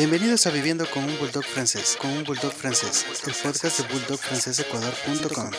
Bienvenidos 0.00 0.46
a 0.46 0.50
Viviendo 0.50 0.86
con 0.90 1.04
un 1.04 1.18
Bulldog 1.18 1.44
francés, 1.44 1.94
con 2.00 2.10
un 2.10 2.24
Bulldog 2.24 2.54
francés, 2.54 3.04
el 3.26 3.34
podcast 3.34 3.80
de 3.80 3.92
bulldogfrancesecuador.com. 3.92 5.50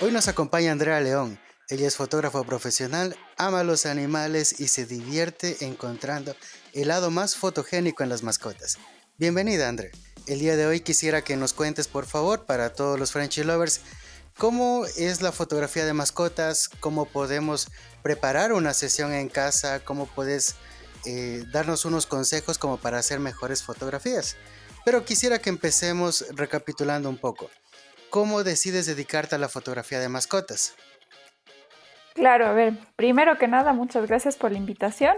Hoy 0.00 0.10
nos 0.10 0.26
acompaña 0.28 0.72
Andrea 0.72 0.98
León. 1.02 1.38
Ella 1.68 1.86
es 1.86 1.96
fotógrafo 1.96 2.42
profesional, 2.44 3.14
ama 3.36 3.62
los 3.62 3.84
animales 3.84 4.58
y 4.58 4.68
se 4.68 4.86
divierte 4.86 5.66
encontrando 5.66 6.34
el 6.72 6.88
lado 6.88 7.10
más 7.10 7.36
fotogénico 7.36 8.04
en 8.04 8.08
las 8.08 8.22
mascotas. 8.22 8.78
Bienvenida, 9.18 9.68
Andrea. 9.68 9.90
El 10.26 10.38
día 10.38 10.56
de 10.56 10.64
hoy 10.64 10.80
quisiera 10.80 11.20
que 11.20 11.36
nos 11.36 11.52
cuentes, 11.52 11.88
por 11.88 12.06
favor, 12.06 12.46
para 12.46 12.72
todos 12.72 12.98
los 12.98 13.12
Frenchy 13.12 13.44
Lovers, 13.44 13.82
cómo 14.38 14.84
es 14.96 15.22
la 15.22 15.32
fotografía 15.32 15.84
de 15.84 15.92
mascotas, 15.92 16.68
cómo 16.68 17.06
podemos 17.06 17.68
preparar 18.02 18.52
una 18.52 18.74
sesión 18.74 19.12
en 19.12 19.28
casa, 19.28 19.80
cómo 19.84 20.06
puedes 20.06 20.56
eh, 21.04 21.44
darnos 21.52 21.84
unos 21.84 22.06
consejos 22.06 22.58
como 22.58 22.76
para 22.76 22.98
hacer 22.98 23.20
mejores 23.20 23.62
fotografías. 23.62 24.36
Pero 24.84 25.04
quisiera 25.04 25.38
que 25.40 25.50
empecemos 25.50 26.26
recapitulando 26.34 27.08
un 27.08 27.18
poco. 27.18 27.50
¿Cómo 28.10 28.44
decides 28.44 28.86
dedicarte 28.86 29.34
a 29.34 29.38
la 29.38 29.48
fotografía 29.48 29.98
de 29.98 30.08
mascotas? 30.08 30.74
Claro, 32.14 32.46
a 32.46 32.52
ver, 32.52 32.74
primero 32.94 33.36
que 33.36 33.48
nada, 33.48 33.72
muchas 33.72 34.06
gracias 34.06 34.36
por 34.36 34.52
la 34.52 34.58
invitación 34.58 35.16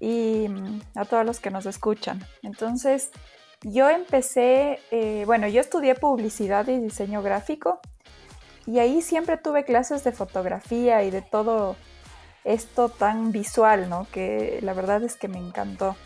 y 0.00 0.48
mm, 0.48 0.80
a 0.94 1.04
todos 1.04 1.26
los 1.26 1.40
que 1.40 1.50
nos 1.50 1.66
escuchan. 1.66 2.24
Entonces, 2.42 3.10
yo 3.62 3.90
empecé, 3.90 4.80
eh, 4.90 5.24
bueno, 5.26 5.48
yo 5.48 5.60
estudié 5.60 5.94
publicidad 5.96 6.66
y 6.68 6.78
diseño 6.78 7.20
gráfico 7.22 7.80
y 8.68 8.80
ahí 8.80 9.00
siempre 9.00 9.38
tuve 9.38 9.64
clases 9.64 10.04
de 10.04 10.12
fotografía 10.12 11.02
y 11.02 11.10
de 11.10 11.22
todo 11.22 11.74
esto 12.44 12.90
tan 12.90 13.32
visual, 13.32 13.88
¿no? 13.88 14.06
Que 14.12 14.58
la 14.60 14.74
verdad 14.74 15.02
es 15.02 15.16
que 15.16 15.26
me 15.26 15.38
encantó 15.38 15.96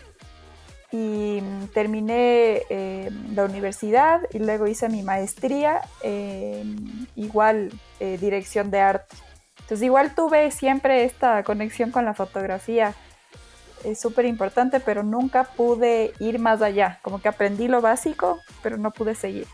y 0.92 1.40
terminé 1.74 2.62
eh, 2.70 3.10
la 3.34 3.46
universidad 3.46 4.20
y 4.32 4.38
luego 4.38 4.68
hice 4.68 4.88
mi 4.88 5.02
maestría 5.02 5.80
igual 7.16 7.72
eh, 7.98 8.16
dirección 8.20 8.70
de 8.70 8.78
arte. 8.78 9.16
Entonces 9.62 9.82
igual 9.82 10.14
tuve 10.14 10.52
siempre 10.52 11.02
esta 11.02 11.42
conexión 11.42 11.90
con 11.90 12.04
la 12.04 12.14
fotografía. 12.14 12.94
Es 13.82 14.00
súper 14.00 14.24
importante, 14.24 14.78
pero 14.78 15.02
nunca 15.02 15.42
pude 15.42 16.12
ir 16.20 16.38
más 16.38 16.62
allá. 16.62 17.00
Como 17.02 17.20
que 17.20 17.28
aprendí 17.28 17.66
lo 17.66 17.80
básico, 17.80 18.38
pero 18.62 18.76
no 18.76 18.92
pude 18.92 19.16
seguir. 19.16 19.48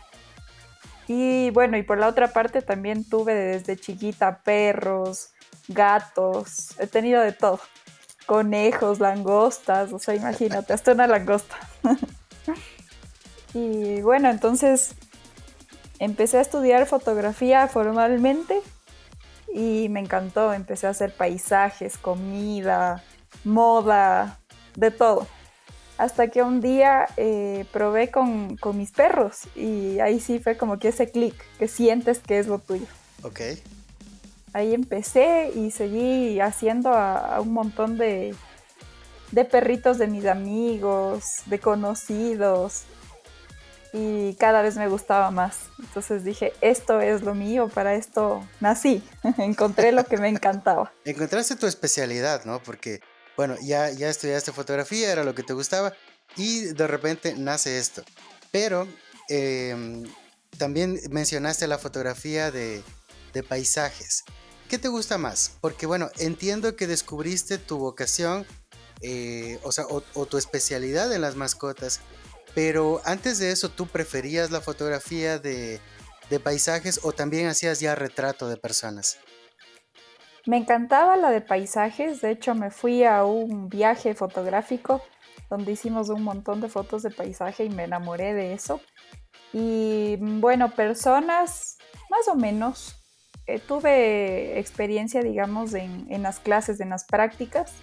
Y 1.09 1.49
bueno, 1.49 1.75
y 1.75 1.81
por 1.81 1.97
la 1.97 2.07
otra 2.07 2.33
parte 2.33 2.61
también 2.61 3.03
tuve 3.03 3.33
desde 3.33 3.75
chiquita 3.75 4.41
perros, 4.43 5.31
gatos, 5.67 6.79
he 6.79 6.85
tenido 6.85 7.19
de 7.23 7.31
todo 7.31 7.59
conejos, 8.27 8.99
langostas, 8.99 9.91
o 9.91 9.97
sea, 9.97 10.13
imagínate, 10.13 10.71
hasta 10.71 10.91
una 10.91 11.07
langosta. 11.07 11.57
y 13.55 14.01
bueno, 14.01 14.29
entonces 14.29 14.93
empecé 15.97 16.37
a 16.37 16.41
estudiar 16.41 16.85
fotografía 16.85 17.67
formalmente 17.67 18.61
y 19.51 19.89
me 19.89 20.01
encantó, 20.01 20.53
empecé 20.53 20.85
a 20.85 20.91
hacer 20.91 21.11
paisajes, 21.11 21.97
comida, 21.97 23.03
moda, 23.43 24.37
de 24.75 24.91
todo. 24.91 25.25
Hasta 25.99 26.29
que 26.29 26.41
un 26.41 26.61
día 26.61 27.05
eh, 27.17 27.65
probé 27.71 28.09
con, 28.09 28.57
con, 28.57 28.77
mis 28.77 28.91
perros 28.91 29.41
y 29.55 29.99
ahí 29.99 30.19
sí 30.19 30.39
fue 30.39 30.57
como 30.57 30.79
que 30.79 30.87
ese 30.87 31.11
clic, 31.11 31.35
que 31.59 31.67
sientes 31.67 32.19
que 32.19 32.39
es 32.39 32.47
lo 32.47 32.57
tuyo. 32.57 32.87
Ok 33.21 33.41
ahí 34.53 34.73
empecé 34.73 35.51
y 35.53 35.71
seguí 35.71 36.39
haciendo 36.39 36.89
a, 36.93 37.39
un 37.41 37.53
montón 37.53 37.97
de, 37.97 38.35
de 39.31 39.45
perritos 39.45 39.97
de 39.97 40.07
mis 40.07 40.25
amigos, 40.25 41.23
de 41.45 41.59
conocidos, 41.59 42.83
y 43.91 44.35
cada 44.35 44.61
vez 44.61 44.77
me 44.77 44.87
gustaba 44.87 45.31
más. 45.31 45.61
Entonces 45.79 46.23
dije, 46.23 46.53
esto 46.61 47.01
es 47.01 47.23
lo 47.23 47.33
mío, 47.33 47.69
para 47.69 47.95
esto 47.95 48.45
nací, 48.59 49.03
encontré 49.37 49.91
lo 49.91 50.03
que 50.03 50.17
me 50.17 50.29
encantaba. 50.29 50.91
Encontraste 51.05 51.55
tu 51.55 51.65
especialidad, 51.65 52.45
¿no? 52.45 52.61
Porque, 52.61 53.01
bueno, 53.39 53.55
ya, 53.61 53.89
ya 53.89 54.09
estudiaste 54.09 54.51
fotografía, 54.51 55.13
era 55.13 55.23
lo 55.23 55.33
que 55.33 55.43
te 55.43 55.53
gustaba, 55.53 55.93
y 56.35 56.73
de 56.73 56.87
repente 56.87 57.35
nace 57.35 57.79
esto. 57.79 58.03
Pero 58.51 58.85
em, 59.29 60.03
también 60.57 60.99
mencionaste 61.09 61.65
la 61.65 61.77
fotografía 61.77 62.51
de, 62.51 62.83
paisajes. 63.47 64.25
¿Qué 64.67 64.77
te 64.77 64.89
gusta 64.89 65.17
más? 65.17 65.53
Porque 65.61 65.85
bueno, 65.85 66.11
entiendo 66.17 66.75
que 66.75 66.85
descubriste 66.85 67.57
tu 67.57 67.77
vocación, 67.77 68.45
eh, 68.99 69.57
o 69.63 69.71
sea, 69.71 69.85
o, 69.87 70.25
tu 70.25 70.37
especialidad 70.37 71.13
en 71.13 71.21
las 71.21 71.37
mascotas, 71.37 72.01
pero 72.53 73.01
antes 73.05 73.39
de 73.39 73.51
eso, 73.51 73.69
¿tú 73.69 73.87
preferías 73.87 74.51
la 74.51 74.59
fotografía 74.59 75.39
de, 75.39 75.79
de 76.29 76.39
paisajes 76.41 76.99
o 77.03 77.13
también 77.13 77.47
hacías 77.47 77.79
ya 77.79 77.95
retrato 77.95 78.49
de 78.49 78.57
personas? 78.57 79.17
Me 80.45 80.57
encantaba 80.57 81.17
la 81.17 81.31
de 81.31 81.41
paisajes, 81.41 82.21
de 82.21 82.31
hecho 82.31 82.55
me 82.55 82.71
fui 82.71 83.03
a 83.03 83.25
un 83.25 83.69
viaje 83.69 84.13
fotográfico 84.15 85.01
donde 85.49 85.71
hicimos 85.71 86.09
un 86.09 86.23
montón 86.23 86.61
de 86.61 86.69
fotos 86.69 87.03
de 87.03 87.09
paisaje 87.09 87.65
y 87.65 87.69
me 87.69 87.83
enamoré 87.83 88.33
de 88.33 88.53
eso. 88.53 88.81
Y 89.51 90.17
bueno, 90.19 90.69
personas, 90.71 91.77
más 92.09 92.27
o 92.27 92.35
menos, 92.35 92.95
eh, 93.47 93.59
tuve 93.59 94.59
experiencia, 94.59 95.21
digamos, 95.23 95.73
en, 95.73 96.21
las 96.21 96.39
clases, 96.39 96.79
en 96.79 96.89
las 96.89 97.05
prácticas, 97.05 97.73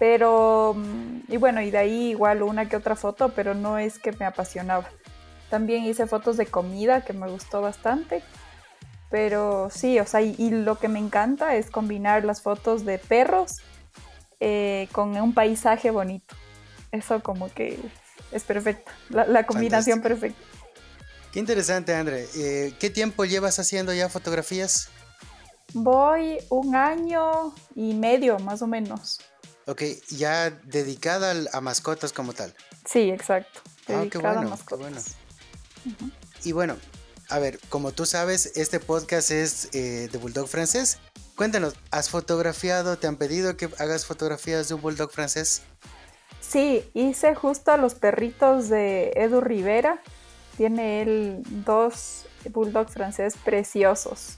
pero, 0.00 0.74
mm, 0.76 1.20
y 1.28 1.36
bueno, 1.36 1.62
y 1.62 1.70
de 1.70 1.78
ahí 1.78 2.10
igual 2.10 2.42
una 2.42 2.68
que 2.68 2.76
otra 2.76 2.96
foto, 2.96 3.28
pero 3.28 3.54
no 3.54 3.78
es 3.78 4.00
que 4.00 4.10
me 4.12 4.24
apasionaba. 4.24 4.88
También 5.48 5.84
hice 5.84 6.06
fotos 6.06 6.36
de 6.36 6.46
comida 6.46 7.04
que 7.04 7.12
me 7.12 7.28
gustó 7.28 7.60
bastante, 7.60 8.22
pero 9.10 9.68
sí, 9.74 9.98
o 9.98 10.06
sea, 10.06 10.22
y, 10.22 10.50
lo 10.50 10.78
que 10.78 10.88
me 10.88 10.98
encanta 10.98 11.56
es 11.56 11.70
combinar 11.70 12.24
las 12.24 12.42
fotos 12.42 12.84
de 12.84 12.98
perros 12.98 13.56
eh, 14.38 14.88
con 14.92 15.16
un 15.20 15.34
paisaje 15.34 15.90
bonito. 15.90 16.34
Eso 16.92 17.20
como 17.22 17.52
que 17.52 17.78
es 18.32 18.44
perfecto, 18.44 18.90
la, 19.08 19.44
combinación 19.44 20.00
perfecta. 20.00 20.40
Qué 21.32 21.38
interesante, 21.38 21.94
André. 21.94 22.26
Eh, 22.36 22.74
¿Qué 22.78 22.90
tiempo 22.90 23.24
llevas 23.24 23.58
haciendo 23.58 23.92
ya 23.92 24.08
fotografías? 24.08 24.88
Voy 25.72 26.38
un 26.48 26.74
año 26.74 27.54
y 27.76 27.94
medio, 27.94 28.38
más 28.40 28.62
o 28.62 28.66
menos. 28.66 29.20
Ok, 29.66 29.82
ya 30.08 30.50
dedicada 30.50 31.34
a 31.52 31.60
mascotas 31.60 32.12
como 32.12 32.32
tal. 32.32 32.52
Sí, 32.84 33.10
exacto. 33.10 33.60
Ah, 33.88 34.04
qué 34.10 34.18
bueno, 34.18 34.58
qué 34.68 34.74
bueno. 34.74 35.00
Y 36.42 36.52
bueno, 36.52 36.76
a 37.30 37.38
ver, 37.38 37.58
como 37.68 37.92
tú 37.92 38.06
sabes, 38.06 38.52
este 38.56 38.80
podcast 38.80 39.30
es 39.30 39.68
eh, 39.72 40.08
de 40.10 40.18
Bulldog 40.18 40.48
francés. 40.48 40.98
Cuéntanos, 41.36 41.74
¿has 41.90 42.10
fotografiado, 42.10 42.98
te 42.98 43.06
han 43.06 43.16
pedido 43.16 43.56
que 43.56 43.70
hagas 43.78 44.04
fotografías 44.04 44.68
de 44.68 44.74
un 44.74 44.82
Bulldog 44.82 45.10
francés? 45.10 45.62
Sí, 46.40 46.84
hice 46.94 47.34
justo 47.34 47.72
a 47.72 47.76
los 47.76 47.94
perritos 47.94 48.68
de 48.68 49.12
Edu 49.14 49.40
Rivera 49.40 50.02
tiene 50.60 51.00
él 51.00 51.42
dos 51.64 52.26
bulldog 52.50 52.90
francés 52.90 53.34
preciosos, 53.42 54.36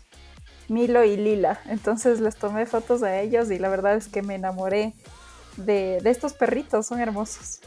Milo 0.69 1.03
y 1.03 1.17
Lila. 1.17 1.61
Entonces 1.67 2.21
les 2.21 2.37
tomé 2.37 2.65
fotos 2.65 3.03
a 3.03 3.19
ellos 3.19 3.51
y 3.51 3.59
la 3.59 3.69
verdad 3.69 3.97
es 3.97 4.07
que 4.07 4.23
me 4.23 4.37
enamoré 4.37 4.95
de, 5.57 6.01
estos 6.05 6.33
perritos, 6.33 6.87
son 6.87 7.01
hermosos. 7.01 7.59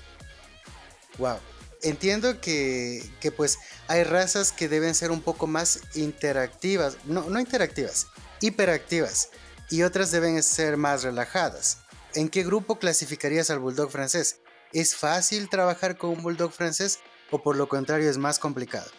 Wow. 1.17 1.35
Entiendo 1.85 2.41
que, 2.41 3.03
que, 3.19 3.31
pues 3.31 3.59
hay 3.87 4.03
razas 4.03 4.51
que 4.51 4.67
deben 4.67 4.95
ser 4.95 5.11
un 5.11 5.21
poco 5.21 5.45
más 5.45 5.81
interactivas, 5.93 6.97
no, 7.05 7.29
no 7.29 7.39
interactivas, 7.39 8.07
hiperactivas, 8.41 9.29
y 9.69 9.83
otras 9.83 10.09
deben 10.09 10.41
ser 10.41 10.77
más 10.77 11.03
relajadas. 11.03 11.77
¿En 12.15 12.29
qué 12.29 12.43
grupo 12.43 12.79
clasificarías 12.79 13.51
al 13.51 13.59
bulldog 13.59 13.91
francés? 13.91 14.39
¿Es 14.73 14.95
fácil 14.95 15.47
trabajar 15.47 15.95
con 15.95 16.09
un 16.09 16.23
bulldog 16.23 16.51
francés 16.51 16.99
o 17.29 17.43
por 17.43 17.55
lo 17.55 17.69
contrario 17.69 18.09
es 18.09 18.17
más 18.17 18.39
complicado? 18.39 18.89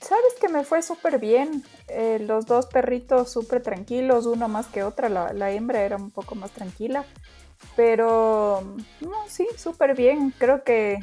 Sabes 0.00 0.34
que 0.38 0.48
me 0.50 0.64
fue 0.64 0.82
súper 0.82 1.18
bien. 1.18 1.64
Eh, 1.88 2.18
los 2.20 2.44
dos 2.44 2.66
perritos 2.66 3.32
súper 3.32 3.62
tranquilos, 3.62 4.26
uno 4.26 4.46
más 4.46 4.66
que 4.66 4.82
otra. 4.82 5.08
La, 5.08 5.50
hembra 5.52 5.82
era 5.82 5.96
un 5.96 6.10
poco 6.10 6.34
más 6.34 6.50
tranquila. 6.50 7.06
Pero, 7.76 8.76
no, 9.00 9.28
sí, 9.28 9.48
súper 9.56 9.96
bien. 9.96 10.34
Creo 10.38 10.62
que 10.62 11.00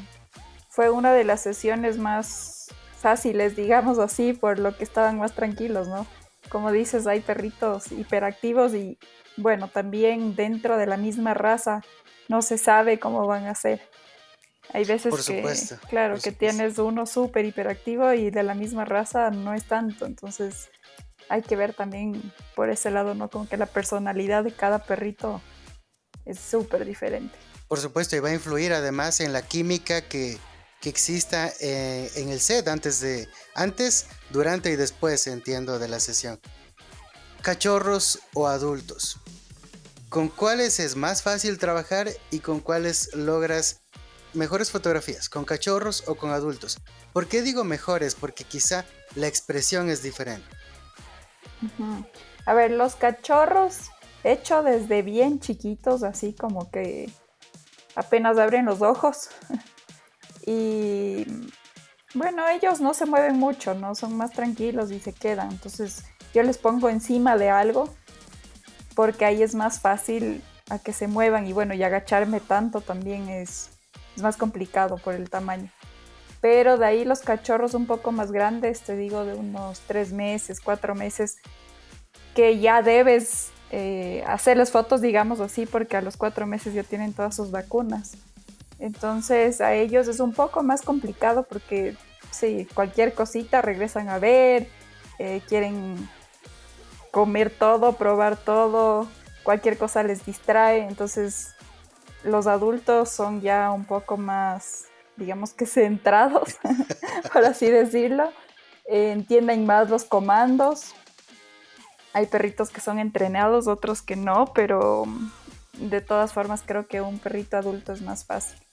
fue 0.76 0.90
una 0.90 1.14
de 1.14 1.24
las 1.24 1.40
sesiones 1.40 1.96
más 1.96 2.66
fáciles, 2.98 3.56
digamos 3.56 3.98
así, 3.98 4.34
por 4.34 4.58
lo 4.58 4.76
que 4.76 4.84
estaban 4.84 5.18
más 5.18 5.32
tranquilos, 5.32 5.88
¿no? 5.88 6.06
Como 6.50 6.70
dices, 6.70 7.06
hay 7.06 7.20
perritos 7.20 7.90
hiperactivos 7.90 8.74
y, 8.74 8.98
bueno, 9.38 9.68
también 9.68 10.36
dentro 10.36 10.76
de 10.76 10.84
la 10.84 10.98
misma 10.98 11.32
raza 11.32 11.80
no 12.28 12.42
se 12.42 12.58
sabe 12.58 12.98
cómo 12.98 13.26
van 13.26 13.46
a 13.46 13.54
ser. 13.54 13.80
Hay 14.74 14.84
veces 14.84 15.26
que, 15.26 15.42
claro, 15.88 16.18
que 16.22 16.30
tienes 16.30 16.78
uno 16.78 17.06
súper 17.06 17.46
hiperactivo 17.46 18.12
y 18.12 18.30
de 18.30 18.42
la 18.42 18.54
misma 18.54 18.84
raza 18.84 19.30
no 19.30 19.54
es 19.54 19.64
tanto. 19.64 20.04
Entonces, 20.04 20.68
hay 21.30 21.40
que 21.40 21.56
ver 21.56 21.72
también 21.72 22.20
por 22.54 22.68
ese 22.68 22.90
lado, 22.90 23.14
¿no? 23.14 23.30
Como 23.30 23.48
que 23.48 23.56
la 23.56 23.64
personalidad 23.64 24.44
de 24.44 24.52
cada 24.52 24.80
perrito 24.80 25.40
es 26.26 26.38
súper 26.38 26.84
diferente. 26.84 27.34
Por 27.66 27.78
supuesto, 27.78 28.14
y 28.14 28.18
va 28.18 28.28
a 28.28 28.34
influir 28.34 28.74
además 28.74 29.20
en 29.20 29.32
la 29.32 29.40
química 29.40 30.02
que, 30.02 30.36
que 30.86 30.90
exista 30.90 31.52
eh, 31.58 32.12
en 32.14 32.28
el 32.28 32.38
set 32.38 32.68
antes 32.68 33.00
de, 33.00 33.28
antes, 33.56 34.06
durante 34.30 34.70
y 34.70 34.76
después, 34.76 35.26
entiendo, 35.26 35.80
de 35.80 35.88
la 35.88 35.98
sesión. 35.98 36.38
Cachorros 37.42 38.20
o 38.34 38.46
adultos. 38.46 39.18
¿Con 40.10 40.28
cuáles 40.28 40.78
es 40.78 40.94
más 40.94 41.24
fácil 41.24 41.58
trabajar 41.58 42.10
y 42.30 42.38
con 42.38 42.60
cuáles 42.60 43.12
logras 43.16 43.80
mejores 44.32 44.70
fotografías? 44.70 45.28
¿Con 45.28 45.44
cachorros 45.44 46.04
o 46.06 46.14
con 46.14 46.30
adultos? 46.30 46.78
¿Por 47.12 47.26
qué 47.26 47.42
digo 47.42 47.64
mejores? 47.64 48.14
Porque 48.14 48.44
quizá 48.44 48.84
la 49.16 49.26
expresión 49.26 49.90
es 49.90 50.04
diferente. 50.04 50.46
A 52.44 52.54
ver, 52.54 52.70
los 52.70 52.94
cachorros, 52.94 53.90
hecho 54.22 54.62
desde 54.62 55.02
bien 55.02 55.40
chiquitos, 55.40 56.04
así 56.04 56.32
como 56.32 56.70
que 56.70 57.10
apenas 57.96 58.38
abren 58.38 58.66
los 58.66 58.82
ojos. 58.82 59.30
y 60.46 61.26
bueno, 62.14 62.48
ellos 62.48 62.80
no 62.80 62.94
se 62.94 63.04
mueven 63.04 63.38
mucho, 63.38 63.74
¿no? 63.74 63.94
Son 63.94 64.16
más 64.16 64.30
tranquilos 64.30 64.90
y 64.90 65.00
se 65.00 65.12
quedan. 65.12 65.50
Entonces 65.50 66.04
yo 66.32 66.42
les 66.42 66.56
pongo 66.56 66.88
encima 66.88 67.36
de 67.36 67.50
algo 67.50 67.92
porque 68.94 69.24
ahí 69.26 69.42
es 69.42 69.54
más 69.54 69.80
fácil 69.80 70.42
a 70.70 70.78
que 70.78 70.92
se 70.92 71.08
muevan 71.08 71.46
y 71.46 71.52
bueno, 71.52 71.74
y 71.74 71.82
agacharme 71.82 72.40
tanto 72.40 72.80
también 72.80 73.28
es, 73.28 73.70
más 74.22 74.36
complicado 74.36 74.96
por 74.96 75.14
el 75.14 75.28
tamaño. 75.28 75.70
Pero 76.40 76.78
de 76.78 76.86
ahí 76.86 77.04
los 77.04 77.20
cachorros 77.20 77.74
un 77.74 77.86
poco 77.86 78.12
más 78.12 78.32
grandes, 78.32 78.80
te 78.80 78.96
digo 78.96 79.24
de 79.24 79.34
unos 79.34 79.80
tres 79.80 80.12
meses, 80.12 80.60
cuatro 80.60 80.94
meses, 80.94 81.36
que 82.34 82.58
ya 82.58 82.82
debes 82.82 83.50
eh, 83.70 84.24
hacerles 84.26 84.70
fotos, 84.70 85.00
digamos 85.02 85.40
así, 85.40 85.66
porque 85.66 85.96
a 85.96 86.02
los 86.02 86.16
cuatro 86.16 86.46
meses 86.46 86.72
ya 86.72 86.82
tienen 86.82 87.12
todas 87.12 87.36
sus 87.36 87.50
vacunas. 87.50 88.16
Entonces 88.78 89.60
a 89.60 89.74
ellos 89.74 90.08
es 90.08 90.20
un 90.20 90.32
poco 90.32 90.62
más 90.62 90.82
complicado 90.82 91.44
porque 91.44 91.96
sí, 92.30 92.68
cualquier 92.74 93.14
cosita 93.14 93.62
regresan 93.62 94.08
a 94.08 94.18
ver, 94.18 94.68
eh, 95.18 95.40
quieren 95.48 96.08
comer 97.10 97.50
todo, 97.50 97.94
probar 97.94 98.36
todo, 98.36 99.08
cualquier 99.42 99.78
cosa 99.78 100.02
les 100.02 100.26
distrae. 100.26 100.80
Entonces 100.80 101.54
los 102.24 102.46
adultos 102.46 103.08
son 103.08 103.40
ya 103.40 103.70
un 103.70 103.84
poco 103.84 104.16
más, 104.16 104.86
digamos 105.16 105.54
que 105.54 105.66
centrados, 105.66 106.56
por 107.32 107.44
así 107.44 107.70
decirlo. 107.70 108.30
entienden 108.88 109.66
más 109.66 109.90
los 109.90 110.04
comandos, 110.04 110.94
hay 112.12 112.26
perritos 112.26 112.70
que 112.70 112.80
son 112.80 112.98
entrenados, 112.98 113.66
otros 113.66 114.00
que 114.02 114.16
no, 114.16 114.46
pero 114.54 115.04
mm, 115.06 115.30
de 115.88 116.00
todas 116.00 116.32
formas 116.32 116.62
creo 116.64 116.86
que 116.86 117.00
un 117.00 117.18
perrito 117.18 117.56
adulto 117.56 117.92
es 117.92 118.00
más 118.00 118.24
fácil. 118.24 118.65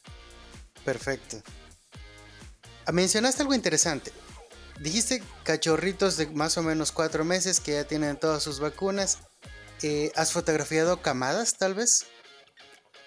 Perfecto. 0.86 1.38
Ah, 2.86 2.92
mencionaste 2.92 3.42
algo 3.42 3.54
interesante. 3.54 4.12
Dijiste 4.80 5.24
cachorritos 5.44 6.18
de 6.18 6.28
más 6.28 6.58
o 6.58 6.64
menos 6.64 6.92
cuatro 6.92 7.24
meses 7.24 7.60
que 7.60 7.74
ya 7.74 7.84
tienen 7.86 8.18
todas 8.18 8.44
sus 8.44 8.60
vacunas. 8.60 9.20
Eh, 9.82 10.12
¿Has 10.16 10.32
fotografiado 10.34 11.02
camadas 11.02 11.58
tal 11.58 11.74
vez? 11.74 12.06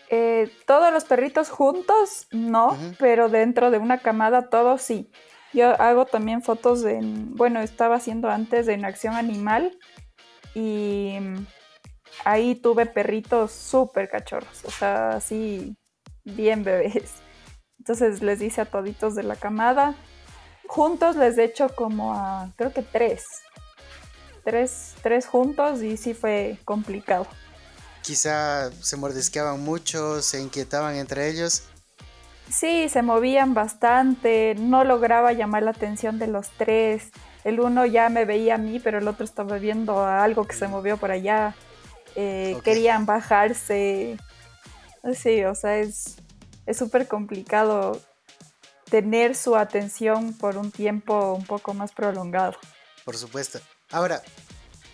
Eh, 0.09 0.51
todos 0.67 0.93
los 0.93 1.05
perritos 1.05 1.49
juntos, 1.49 2.29
no, 2.31 2.79
pero 2.99 3.29
dentro 3.29 3.71
de 3.71 3.79
una 3.79 3.99
camada 3.99 4.49
todos 4.49 4.83
sí. 4.83 5.11
Yo 5.53 5.81
hago 5.81 6.07
también 6.07 6.43
fotos 6.43 6.85
en, 6.85 7.35
bueno, 7.35 7.61
estaba 7.61 7.97
haciendo 7.97 8.31
antes 8.31 8.67
de 8.67 8.75
en 8.75 8.85
acción 8.85 9.15
animal 9.15 9.77
y 10.55 11.19
ahí 12.25 12.55
tuve 12.55 12.87
perritos 12.87 13.53
súper 13.53 14.09
cachorros, 14.09 14.65
o 14.65 14.71
sea, 14.71 15.11
así 15.11 15.77
bien 16.25 16.63
bebés. 16.63 17.26
Entonces 17.87 18.23
les 18.23 18.41
dice 18.41 18.61
a 18.61 18.65
toditos 18.65 19.15
de 19.15 19.23
la 19.23 19.37
camada. 19.37 19.95
Juntos 20.67 21.15
les 21.15 21.39
he 21.39 21.45
hecho 21.45 21.69
como 21.69 22.15
a, 22.15 22.51
creo 22.57 22.73
que 22.73 22.83
tres. 22.83 23.25
Tres, 24.45 24.95
tres 25.03 25.27
juntos 25.27 25.83
y 25.83 25.97
sí 25.97 26.13
fue 26.13 26.59
complicado. 26.65 27.27
Quizá 28.03 28.71
se 28.73 28.97
mordisqueaban 28.97 29.61
mucho, 29.61 30.23
se 30.23 30.41
inquietaban 30.41 30.97
entre 30.97 31.29
ellos. 31.29 31.65
Sí, 32.49 32.89
se 32.89 33.03
movían 33.03 33.55
bastante, 33.55 34.55
no 34.57 34.85
lograba 34.85 35.33
llamar 35.33 35.65
la 35.65 35.73
atención 35.73 36.19
de 36.19 36.29
los 36.29 36.49
tres 36.51 37.11
el 37.47 37.61
uno 37.61 37.87
ya 37.87 38.09
me 38.09 38.25
veía 38.25 38.57
a 38.57 38.59
mí, 38.59 38.81
pero 38.81 38.99
el 38.99 39.07
otro 39.07 39.25
estaba 39.25 39.59
viendo 39.59 40.05
algo 40.05 40.49
que 40.49 40.57
se 40.57 40.67
movió 40.67 40.97
por 40.97 41.13
allá. 41.13 41.55
Eh, 42.17 42.59
querían 42.65 43.07
bajarse. 43.07 44.17
Sí, 45.15 45.45
o 45.45 45.55
sea, 45.55 45.79
es 45.79 46.17
súper 46.75 47.09
complicado 47.09 48.01
tener 48.91 49.35
su 49.35 49.57
atención 49.57 50.33
por 50.33 50.57
un 50.57 50.71
tiempo 50.71 51.33
un 51.33 51.45
poco 51.45 51.75
más 51.75 51.93
prolongado. 51.93 52.57
Por 53.05 53.17
supuesto. 53.17 53.61
Ahora, 53.91 54.23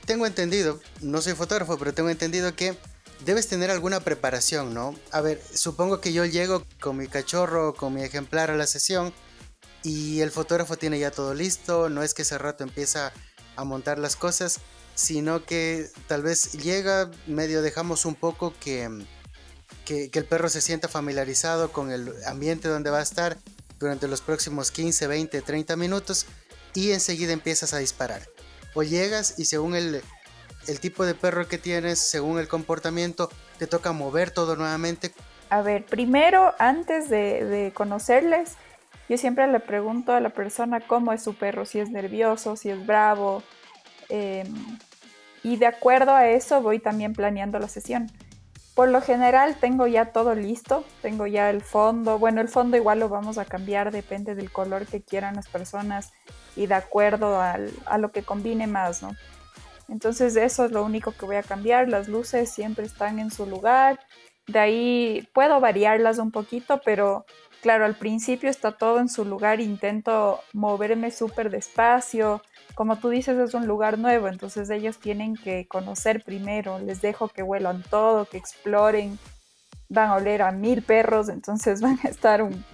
tengo 0.06 0.26
entendido, 0.26 0.80
no 1.00 1.20
soy 1.20 1.34
fotógrafo, 1.34 1.78
pero 1.78 1.94
tengo 1.94 2.10
entendido 2.10 2.54
que 2.54 2.76
debes 3.24 3.48
tener 3.48 3.70
alguna 3.70 4.00
preparación, 4.00 4.74
¿no? 4.74 4.94
A 5.12 5.20
ver, 5.20 5.40
supongo 5.54 6.00
que 6.00 6.12
yo 6.12 6.24
llego 6.24 6.64
con 6.80 6.96
mi 6.96 7.06
cachorro, 7.06 7.74
con 7.74 7.94
mi 7.94 8.02
ejemplar 8.02 8.50
a 8.50 8.56
la 8.56 8.66
sesión 8.66 9.12
y 9.82 10.20
el 10.20 10.30
fotógrafo 10.30 10.76
tiene 10.76 10.98
ya 10.98 11.10
todo 11.10 11.34
listo, 11.34 11.88
no 11.88 12.02
es 12.02 12.14
que 12.14 12.22
ese 12.22 12.38
rato 12.38 12.64
empieza 12.64 13.12
a 13.56 13.64
montar 13.64 13.98
las 13.98 14.16
cosas, 14.16 14.60
sino 14.94 15.44
que 15.44 15.88
tal 16.06 16.22
vez 16.22 16.52
llega, 16.52 17.10
medio 17.26 17.62
dejamos 17.62 18.04
un 18.04 18.14
poco 18.14 18.54
que, 18.60 18.88
que, 19.84 20.10
el 20.12 20.24
perro 20.24 20.48
se 20.48 20.60
sienta 20.60 20.88
familiarizado 20.88 21.72
con 21.72 21.90
el 21.90 22.12
ambiente 22.26 22.68
donde 22.68 22.90
va 22.90 22.98
a 22.98 23.02
estar 23.02 23.36
durante 23.78 24.08
los 24.08 24.20
próximos 24.20 24.70
15, 24.70 25.06
20, 25.06 25.42
30 25.42 25.76
minutos 25.76 26.26
y 26.74 26.92
enseguida 26.92 27.32
empiezas 27.32 27.74
a 27.74 27.78
disparar. 27.78 28.22
O 28.74 28.82
llegas 28.82 29.38
y 29.38 29.44
según 29.44 29.74
el, 29.74 30.02
tipo 30.80 31.04
de 31.04 31.14
perro 31.14 31.48
que 31.48 31.58
tienes, 31.58 31.98
según 31.98 32.38
el 32.38 32.48
comportamiento, 32.48 33.28
te 33.58 33.66
toca 33.66 33.92
mover 33.92 34.30
todo 34.30 34.56
nuevamente. 34.56 35.12
A 35.50 35.60
ver, 35.62 35.84
primero, 35.84 36.54
antes 36.58 37.10
de, 37.10 37.44
de 37.44 37.72
conocerles, 37.72 38.56
yo 39.08 39.18
siempre 39.18 39.46
le 39.46 39.60
pregunto 39.60 40.12
a 40.12 40.20
la 40.20 40.30
persona 40.30 40.80
cómo 40.80 41.12
es 41.12 41.22
su 41.22 41.34
perro, 41.34 41.66
si 41.66 41.80
es 41.80 41.90
nervioso, 41.90 42.56
si 42.56 42.70
es 42.70 42.86
bravo. 42.86 43.42
Em, 44.08 44.78
y 45.42 45.56
de 45.56 45.66
acuerdo 45.66 46.12
a 46.12 46.28
eso 46.28 46.62
voy 46.62 46.78
también 46.78 47.12
planeando 47.12 47.58
la 47.58 47.68
sesión. 47.68 48.10
Por 48.74 48.88
lo 48.88 49.02
general 49.02 49.56
tengo 49.60 49.86
ya 49.86 50.06
todo 50.12 50.34
listo, 50.34 50.84
tengo 51.02 51.26
ya 51.26 51.50
el 51.50 51.60
fondo. 51.60 52.18
Bueno, 52.18 52.40
el 52.40 52.48
fondo 52.48 52.76
igual 52.76 53.00
lo 53.00 53.10
vamos 53.10 53.36
a 53.36 53.44
cambiar, 53.44 53.92
depende 53.92 54.34
del 54.34 54.50
color 54.50 54.86
que 54.86 55.02
quieran 55.02 55.36
las 55.36 55.48
personas 55.48 56.12
y 56.56 56.66
de 56.66 56.74
acuerdo 56.74 57.40
a 57.40 57.98
lo 57.98 58.12
que 58.12 58.22
combine 58.22 58.66
más, 58.66 59.02
¿no? 59.02 59.10
Entonces 59.88 60.36
eso 60.36 60.64
es 60.64 60.72
lo 60.72 60.84
único 60.84 61.12
que 61.12 61.26
voy 61.26 61.36
a 61.36 61.42
cambiar. 61.42 61.88
Las 61.90 62.08
luces 62.08 62.50
siempre 62.50 62.86
están 62.86 63.18
en 63.18 63.30
su 63.30 63.44
lugar. 63.44 64.00
De 64.46 64.58
ahí 64.58 65.28
puedo 65.34 65.60
variarlas 65.60 66.16
un 66.18 66.30
poquito, 66.30 66.80
pero 66.82 67.26
claro, 67.62 67.84
al 67.86 67.94
principio 67.94 68.50
está 68.50 68.72
todo 68.72 68.98
en 68.98 69.08
su 69.08 69.24
lugar, 69.24 69.60
intento 69.60 70.40
moverme 70.52 71.10
súper 71.10 71.48
despacio. 71.48 72.42
Como 72.74 72.96
tú 72.96 73.08
dices, 73.08 73.38
es 73.38 73.54
un 73.54 73.66
lugar 73.66 73.98
nuevo, 73.98 74.28
entonces 74.28 74.68
ellos 74.68 74.98
tienen 74.98 75.36
que 75.36 75.66
conocer 75.68 76.22
primero. 76.24 76.78
Les 76.80 77.00
dejo 77.00 77.28
que 77.28 77.42
huelan 77.42 77.82
todo, 77.88 78.26
que 78.26 78.36
exploren. 78.36 79.18
Van 79.88 80.10
a 80.10 80.16
oler 80.16 80.42
a 80.42 80.52
mil 80.52 80.82
perros, 80.82 81.28
entonces 81.28 81.80
van 81.82 81.98
a 82.04 82.08
estar 82.08 82.42
un, 82.42 82.64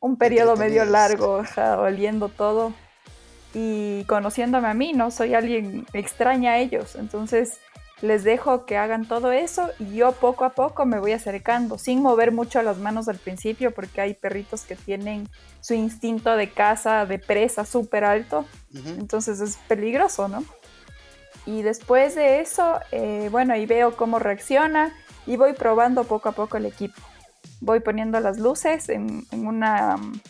un 0.00 0.16
periodo 0.16 0.56
medio 0.56 0.84
largo 0.84 1.44
oliendo 1.78 2.28
todo. 2.28 2.72
Y 3.52 4.04
conociéndome 4.04 4.68
a 4.68 4.74
mí, 4.74 4.92
no 4.92 5.10
soy 5.10 5.34
alguien 5.34 5.86
extraña 5.92 6.52
a 6.52 6.58
ellos, 6.58 6.94
entonces 6.94 7.58
les 8.02 8.24
dejo 8.24 8.64
que 8.64 8.76
hagan 8.76 9.06
todo 9.06 9.32
eso 9.32 9.68
y 9.78 9.96
yo 9.96 10.12
poco 10.12 10.44
a 10.44 10.50
poco 10.50 10.86
me 10.86 10.98
voy 10.98 11.12
acercando, 11.12 11.76
sin 11.78 12.02
mover 12.02 12.32
mucho 12.32 12.62
las 12.62 12.78
manos 12.78 13.08
al 13.08 13.18
principio, 13.18 13.72
porque 13.72 14.00
hay 14.00 14.14
perritos 14.14 14.62
que 14.62 14.76
tienen 14.76 15.28
su 15.60 15.74
instinto 15.74 16.36
de 16.36 16.50
caza, 16.50 17.04
de 17.04 17.18
presa 17.18 17.64
súper 17.64 18.04
alto, 18.04 18.46
entonces 18.72 19.40
es 19.40 19.56
peligroso, 19.68 20.28
¿no? 20.28 20.44
Y 21.46 21.62
después 21.62 22.14
de 22.14 22.40
eso, 22.40 22.78
eh, 22.92 23.28
bueno, 23.30 23.56
y 23.56 23.66
veo 23.66 23.96
cómo 23.96 24.18
reacciona 24.18 24.94
y 25.26 25.36
voy 25.36 25.52
probando 25.52 26.04
poco 26.04 26.28
a 26.28 26.32
poco 26.32 26.56
el 26.56 26.66
equipo. 26.66 27.00
Voy 27.60 27.80
poniendo 27.80 28.20
las 28.20 28.38
luces 28.38 28.88
en, 28.88 29.26
en 29.30 29.46
una 29.46 29.96
mm, 29.96 30.20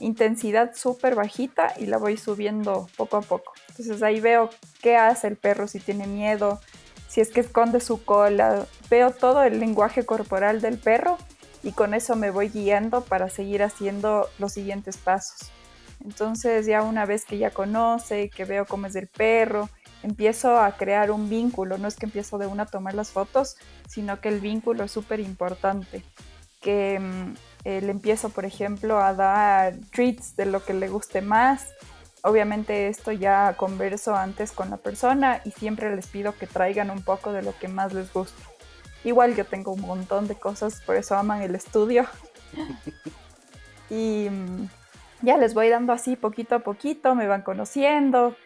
intensidad 0.00 0.74
súper 0.74 1.14
bajita 1.14 1.74
y 1.78 1.86
la 1.86 1.98
voy 1.98 2.16
subiendo 2.16 2.88
poco 2.96 3.16
a 3.16 3.22
poco. 3.22 3.52
Entonces 3.68 4.02
ahí 4.02 4.20
veo 4.20 4.50
qué 4.80 4.96
hace 4.96 5.28
el 5.28 5.36
perro, 5.36 5.66
si 5.68 5.80
tiene 5.80 6.06
miedo, 6.06 6.60
si 7.12 7.20
es 7.20 7.28
que 7.28 7.40
esconde 7.40 7.80
su 7.80 8.06
cola, 8.06 8.66
veo 8.88 9.10
todo 9.10 9.42
el 9.42 9.60
lenguaje 9.60 10.06
corporal 10.06 10.62
del 10.62 10.78
perro 10.78 11.18
y 11.62 11.72
con 11.72 11.92
eso 11.92 12.16
me 12.16 12.30
voy 12.30 12.48
guiando 12.48 13.02
para 13.02 13.28
seguir 13.28 13.62
haciendo 13.62 14.30
los 14.38 14.54
siguientes 14.54 14.96
pasos. 14.96 15.50
Entonces 16.02 16.64
ya 16.64 16.80
una 16.80 17.04
vez 17.04 17.26
que 17.26 17.36
ya 17.36 17.50
conoce, 17.50 18.30
que 18.30 18.46
veo 18.46 18.64
cómo 18.64 18.86
es 18.86 18.96
el 18.96 19.08
perro 19.08 19.68
empiezo 20.02 20.58
a 20.58 20.72
crear 20.72 21.10
un 21.10 21.28
vínculo, 21.28 21.76
no 21.76 21.86
es 21.86 21.96
que 21.96 22.06
empiezo 22.06 22.38
de 22.38 22.46
una 22.46 22.62
a 22.62 22.66
tomar 22.66 22.94
las 22.94 23.10
fotos, 23.10 23.56
sino 23.86 24.18
que 24.20 24.30
el 24.30 24.40
vínculo 24.40 24.84
es 24.84 24.90
súper 24.90 25.20
importante, 25.20 26.02
que 26.62 26.98
mm, 26.98 27.34
eh, 27.64 27.80
le 27.82 27.90
empiezo, 27.90 28.30
por 28.30 28.46
ejemplo, 28.46 28.98
a 28.98 29.12
dar 29.12 29.74
treats 29.92 30.34
de 30.34 30.46
lo 30.46 30.64
que 30.64 30.72
le 30.72 30.88
guste 30.88 31.20
más. 31.20 31.68
Obviamente 32.22 32.86
esto 32.86 33.10
ya 33.10 33.54
converso 33.56 34.14
antes 34.14 34.52
con 34.52 34.70
la 34.70 34.76
persona 34.76 35.40
y 35.44 35.50
siempre 35.50 35.94
les 35.94 36.06
pido 36.06 36.36
que 36.36 36.46
traigan 36.46 36.90
un 36.90 37.02
poco 37.02 37.32
de 37.32 37.42
lo 37.42 37.56
que 37.58 37.66
más 37.66 37.92
les 37.92 38.12
guste. 38.12 38.40
Igual 39.02 39.34
yo 39.34 39.44
tengo 39.44 39.72
un 39.72 39.80
montón 39.80 40.28
de 40.28 40.36
cosas, 40.36 40.80
por 40.86 40.94
eso 40.94 41.16
aman 41.16 41.42
el 41.42 41.56
estudio. 41.56 42.06
y 43.90 44.28
mm, 44.30 44.68
ya 45.22 45.36
les 45.36 45.54
voy 45.54 45.68
dando 45.68 45.92
así 45.92 46.14
poquito 46.14 46.54
a 46.54 46.60
poquito, 46.60 47.16
me 47.16 47.26
van 47.26 47.42
conociendo. 47.42 48.36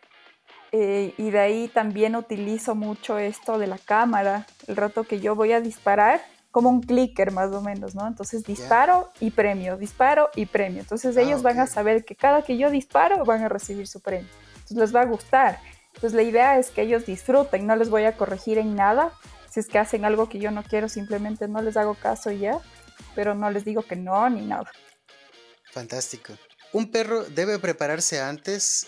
Eh, 0.72 1.14
y 1.18 1.30
de 1.30 1.38
ahí 1.38 1.68
también 1.68 2.16
utilizo 2.16 2.74
mucho 2.74 3.18
esto 3.18 3.58
de 3.58 3.66
la 3.66 3.78
cámara. 3.78 4.46
El 4.66 4.76
rato 4.76 5.04
que 5.04 5.20
yo 5.20 5.34
voy 5.34 5.52
a 5.52 5.60
disparar, 5.60 6.22
como 6.56 6.70
un 6.70 6.80
clicker 6.80 7.32
más 7.32 7.52
o 7.52 7.60
menos, 7.60 7.94
¿no? 7.94 8.06
Entonces 8.06 8.42
disparo 8.42 9.12
y 9.20 9.30
premio, 9.30 9.76
disparo 9.76 10.30
y 10.34 10.46
premio. 10.46 10.80
Entonces 10.80 11.14
ah, 11.18 11.20
ellos 11.20 11.42
van 11.42 11.60
a 11.60 11.66
saber 11.66 12.06
que 12.06 12.16
cada 12.16 12.40
que 12.40 12.56
yo 12.56 12.70
disparo 12.70 13.26
van 13.26 13.44
a 13.44 13.50
recibir 13.50 13.86
su 13.86 14.00
premio. 14.00 14.30
Entonces 14.54 14.78
les 14.78 14.96
va 14.96 15.02
a 15.02 15.04
gustar. 15.04 15.60
Entonces 15.88 16.14
la 16.14 16.22
idea 16.22 16.58
es 16.58 16.70
que 16.70 16.80
ellos 16.80 17.04
disfruten, 17.04 17.66
no 17.66 17.76
les 17.76 17.90
voy 17.90 18.04
a 18.04 18.16
corregir 18.16 18.56
en 18.56 18.74
nada. 18.74 19.12
Si 19.50 19.60
es 19.60 19.66
que 19.66 19.78
hacen 19.78 20.06
algo 20.06 20.30
que 20.30 20.38
yo 20.38 20.50
no 20.50 20.62
quiero, 20.62 20.88
simplemente 20.88 21.46
no 21.46 21.60
les 21.60 21.76
hago 21.76 21.94
caso 21.94 22.30
y 22.30 22.38
ya, 22.38 22.58
pero 23.14 23.34
no 23.34 23.50
les 23.50 23.66
digo 23.66 23.82
que 23.82 23.96
no 23.96 24.30
ni 24.30 24.40
nada. 24.40 24.72
Fantástico. 25.72 26.32
Un 26.72 26.90
perro 26.90 27.24
debe 27.24 27.58
prepararse 27.58 28.18
antes, 28.18 28.86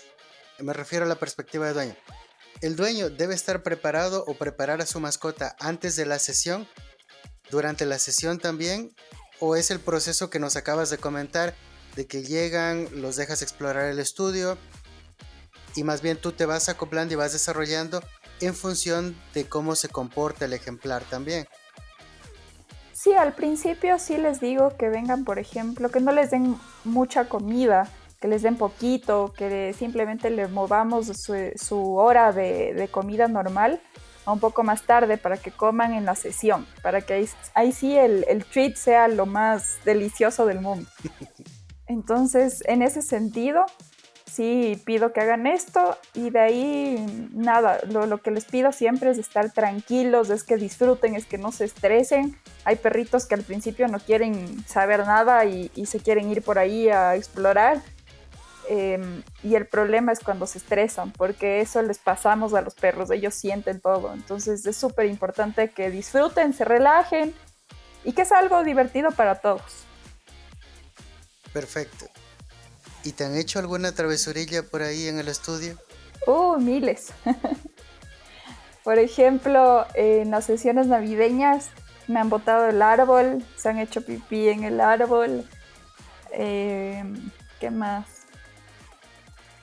me 0.58 0.72
refiero 0.72 1.04
a 1.04 1.08
la 1.08 1.16
perspectiva 1.16 1.66
del 1.66 1.74
dueño. 1.74 1.96
El 2.62 2.76
dueño 2.76 3.10
debe 3.10 3.34
estar 3.34 3.62
preparado 3.62 4.24
o 4.26 4.38
preparar 4.38 4.80
a 4.80 4.86
su 4.86 5.00
mascota 5.00 5.54
antes 5.60 5.96
de 5.96 6.06
la 6.06 6.18
sesión 6.18 6.66
durante 7.50 7.86
la 7.86 7.98
sesión 7.98 8.38
también? 8.38 8.92
¿O 9.40 9.56
es 9.56 9.70
el 9.70 9.80
proceso 9.80 10.30
que 10.30 10.38
nos 10.38 10.56
acabas 10.56 10.90
de 10.90 10.98
comentar 10.98 11.54
de 11.96 12.06
que 12.06 12.22
llegan, 12.22 12.88
los 13.00 13.16
dejas 13.16 13.42
explorar 13.42 13.86
el 13.86 13.98
estudio 13.98 14.58
y 15.74 15.84
más 15.84 16.02
bien 16.02 16.16
tú 16.16 16.32
te 16.32 16.46
vas 16.46 16.68
acoplando 16.68 17.14
y 17.14 17.16
vas 17.16 17.32
desarrollando 17.32 18.02
en 18.40 18.54
función 18.54 19.16
de 19.34 19.48
cómo 19.48 19.74
se 19.74 19.88
comporta 19.88 20.44
el 20.44 20.52
ejemplar 20.52 21.02
también? 21.04 21.46
Sí, 22.92 23.12
al 23.14 23.32
principio 23.32 23.98
sí 23.98 24.16
les 24.16 24.40
digo 24.40 24.76
que 24.76 24.88
vengan, 24.88 25.24
por 25.24 25.38
ejemplo, 25.38 25.88
que 25.88 26.00
no 26.00 26.12
les 26.12 26.32
den 26.32 26.58
mucha 26.84 27.28
comida, 27.28 27.88
que 28.20 28.26
les 28.26 28.42
den 28.42 28.56
poquito, 28.56 29.32
que 29.36 29.72
simplemente 29.72 30.30
le 30.30 30.48
movamos 30.48 31.06
su, 31.06 31.94
hora 31.94 32.32
de 32.32 32.88
comida 32.90 33.28
normal 33.28 33.80
un 34.32 34.40
poco 34.40 34.62
más 34.62 34.82
tarde 34.82 35.16
para 35.16 35.36
que 35.36 35.50
coman 35.50 35.92
en 35.92 36.04
la 36.04 36.14
sesión, 36.14 36.66
para 36.82 37.00
que 37.02 37.28
ahí, 37.54 37.72
sí 37.72 37.96
el, 37.96 38.24
el, 38.28 38.44
treat 38.44 38.76
sea 38.76 39.08
lo 39.08 39.26
más 39.26 39.78
delicioso 39.84 40.46
del 40.46 40.60
mundo. 40.60 40.88
Entonces, 41.86 42.62
en 42.66 42.82
ese 42.82 43.00
sentido, 43.00 43.64
sí 44.26 44.80
pido 44.84 45.12
que 45.12 45.20
hagan 45.20 45.46
esto 45.46 45.96
y 46.14 46.30
de 46.30 46.38
ahí 46.38 47.28
nada, 47.32 47.80
lo, 47.88 48.18
que 48.18 48.30
les 48.30 48.44
pido 48.44 48.72
siempre 48.72 49.10
es 49.10 49.18
estar 49.18 49.50
tranquilos, 49.52 50.30
es 50.30 50.44
que 50.44 50.56
disfruten, 50.56 51.14
es 51.14 51.24
que 51.24 51.38
no 51.38 51.50
se 51.50 51.64
estresen. 51.64 52.36
Hay 52.64 52.76
perritos 52.76 53.26
que 53.26 53.34
al 53.34 53.42
principio 53.42 53.88
no 53.88 53.98
quieren 53.98 54.64
saber 54.66 55.06
nada 55.06 55.44
y 55.46 55.70
se 55.86 56.00
quieren 56.00 56.30
ir 56.30 56.42
por 56.42 56.58
ahí 56.58 56.88
a 56.88 57.16
explorar 57.16 57.82
Em, 58.70 59.22
y 59.42 59.54
el 59.54 59.66
problema 59.66 60.12
es 60.12 60.20
cuando 60.20 60.46
se 60.46 60.58
estresan, 60.58 61.10
porque 61.12 61.62
eso 61.62 61.80
les 61.80 61.98
pasamos 61.98 62.52
a 62.52 62.60
los 62.60 62.74
perros, 62.74 63.10
ellos 63.10 63.34
sienten 63.34 63.80
todo. 63.80 64.12
Entonces 64.12 64.66
es 64.66 64.76
súper 64.76 65.06
importante 65.06 65.70
que 65.70 65.90
disfruten, 65.90 66.52
se 66.52 66.66
relajen 66.66 67.34
y 68.04 68.12
que 68.12 68.22
es 68.22 68.32
algo 68.32 68.62
divertido 68.64 69.10
para 69.10 69.36
todos. 69.36 69.86
Perfecto. 71.54 72.06
¿Y 73.04 73.12
te 73.12 73.24
han 73.24 73.36
hecho 73.36 73.58
alguna 73.58 73.92
travesurilla 73.92 74.62
por 74.62 74.82
ahí 74.82 75.08
en 75.08 75.18
el 75.18 75.28
estudio? 75.28 75.78
Uh, 76.26 76.58
miles. 76.58 77.08
por 78.84 78.98
ejemplo, 78.98 79.86
en 79.94 80.30
las 80.30 80.44
sesiones 80.44 80.88
navideñas 80.88 81.70
me 82.06 82.20
han 82.20 82.28
botado 82.28 82.68
el 82.68 82.82
árbol, 82.82 83.42
se 83.56 83.70
han 83.70 83.78
hecho 83.78 84.02
pipí 84.02 84.48
en 84.48 84.64
el 84.64 84.78
árbol. 84.82 85.48
Em, 86.32 87.30
¿Qué 87.60 87.70
más? 87.70 88.17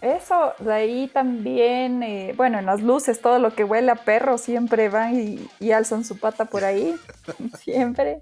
Eso, 0.05 0.53
de 0.59 0.71
ahí 0.71 1.07
también, 1.07 2.03
eh, 2.03 2.35
bueno, 2.37 2.59
en 2.59 2.67
las 2.67 2.83
luces, 2.83 3.21
todo 3.21 3.39
lo 3.39 3.55
que 3.55 3.63
huele 3.63 3.89
a 3.89 3.95
perro 3.95 4.37
siempre 4.37 4.87
van 4.87 5.15
y, 5.59 5.71
alzan 5.71 6.05
su 6.05 6.19
pata 6.19 6.45
por 6.45 6.63
ahí, 6.63 6.95
siempre. 7.59 8.21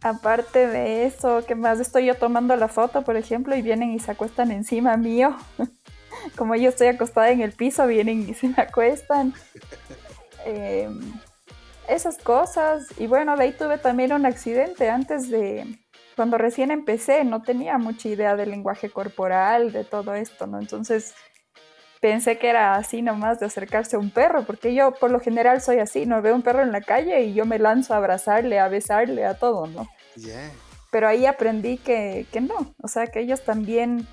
Aparte 0.00 0.68
de 0.68 1.06
eso, 1.06 1.44
¿qué 1.44 1.56
más? 1.56 1.80
Estoy 1.80 2.06
yo 2.06 2.14
tomando 2.14 2.54
la 2.54 2.68
foto, 2.68 3.02
por 3.02 3.16
ejemplo, 3.16 3.56
y 3.56 3.62
vienen 3.62 3.90
y 3.90 3.98
se 3.98 4.12
acuestan 4.12 4.52
encima 4.52 4.96
mío. 4.96 5.36
Como 6.36 6.54
yo 6.54 6.68
estoy 6.68 6.86
acostada 6.86 7.30
en 7.30 7.40
el 7.40 7.50
piso, 7.50 7.84
vienen 7.88 8.28
y 8.28 8.34
se 8.34 8.46
me 8.46 8.62
acuestan. 8.62 9.34
Em, 10.44 11.00
esas 11.88 12.16
cosas. 12.16 12.86
Y 12.96 13.08
bueno, 13.08 13.36
de 13.36 13.42
ahí 13.42 13.52
tuve 13.52 13.76
también 13.78 14.12
un 14.12 14.24
accidente 14.24 14.88
antes 14.88 15.28
de, 15.30 15.80
cuando 16.20 16.36
recién 16.36 16.70
empecé 16.70 17.24
no 17.24 17.40
tenía 17.40 17.78
mucha 17.78 18.06
idea 18.10 18.36
del 18.36 18.50
lenguaje 18.50 18.90
corporal, 18.90 19.72
de 19.72 19.84
todo 19.84 20.14
esto, 20.14 20.46
¿no? 20.46 20.60
Entonces 20.60 21.14
pensé 21.98 22.36
que 22.36 22.50
era 22.50 22.74
así 22.74 23.00
nomás 23.00 23.40
de 23.40 23.46
acercarse 23.46 23.96
a 23.96 23.98
un 23.98 24.10
perro, 24.10 24.44
porque 24.44 24.74
yo 24.74 24.92
por 24.92 25.10
lo 25.10 25.18
general 25.18 25.62
soy 25.62 25.78
así, 25.78 26.04
no 26.04 26.20
veo 26.20 26.34
un 26.34 26.42
perro 26.42 26.60
en 26.60 26.72
la 26.72 26.82
calle 26.82 27.22
y 27.22 27.32
yo 27.32 27.46
me 27.46 27.58
lanzo 27.58 27.94
a 27.94 27.96
abrazarle, 27.96 28.60
a 28.60 28.68
besarle, 28.68 29.24
a 29.24 29.38
todo, 29.38 29.66
¿no? 29.66 29.88
Pero 30.90 31.08
ahí 31.08 31.24
aprendí 31.24 31.78
que, 31.78 32.26
que 32.30 32.42
no, 32.42 32.74
o 32.82 32.88
sea, 32.88 33.06
que 33.06 33.20
ellos 33.20 33.42
también 33.42 34.06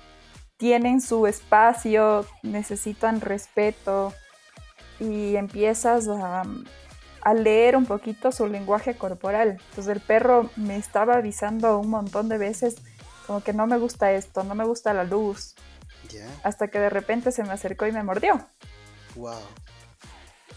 tienen 0.56 1.02
su 1.02 1.26
espacio, 1.26 2.24
necesitan 2.42 3.20
respeto 3.20 4.14
y 4.98 5.36
empiezas 5.36 6.08
a, 6.08 6.42
a 7.22 7.34
leer 7.34 7.76
un 7.76 7.86
poquito 7.86 8.32
su 8.32 8.46
lenguaje 8.46 8.96
corporal. 8.96 9.58
Entonces 9.70 9.88
el 9.88 10.00
perro 10.00 10.50
me 10.56 10.76
estaba 10.76 11.14
avisando 11.14 11.78
un 11.78 11.90
montón 11.90 12.28
de 12.28 12.38
veces 12.38 12.76
como 13.26 13.42
que 13.42 13.52
no 13.52 13.66
me 13.66 13.78
gusta 13.78 14.12
esto, 14.12 14.42
no 14.44 14.54
me 14.54 14.64
gusta 14.64 14.94
la 14.94 15.04
luz. 15.04 15.54
Hasta 16.42 16.68
que 16.68 16.78
de 16.78 16.88
repente 16.88 17.32
se 17.32 17.42
me 17.44 17.52
acercó 17.52 17.86
y 17.86 17.92
me 17.92 18.02
mordió. 18.02 18.46
Wow. 19.14 19.34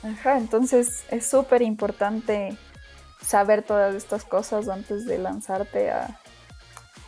Ajá, 0.03 0.37
entonces 0.37 1.03
es 1.11 1.27
súper 1.27 1.61
importante 1.61 2.57
saber 3.25 3.63
todas 3.63 3.93
estas 3.93 4.23
cosas 4.23 4.69
antes 4.69 5.05
de 5.05 5.17
lanzarte 5.17 5.91
a, 5.91 6.19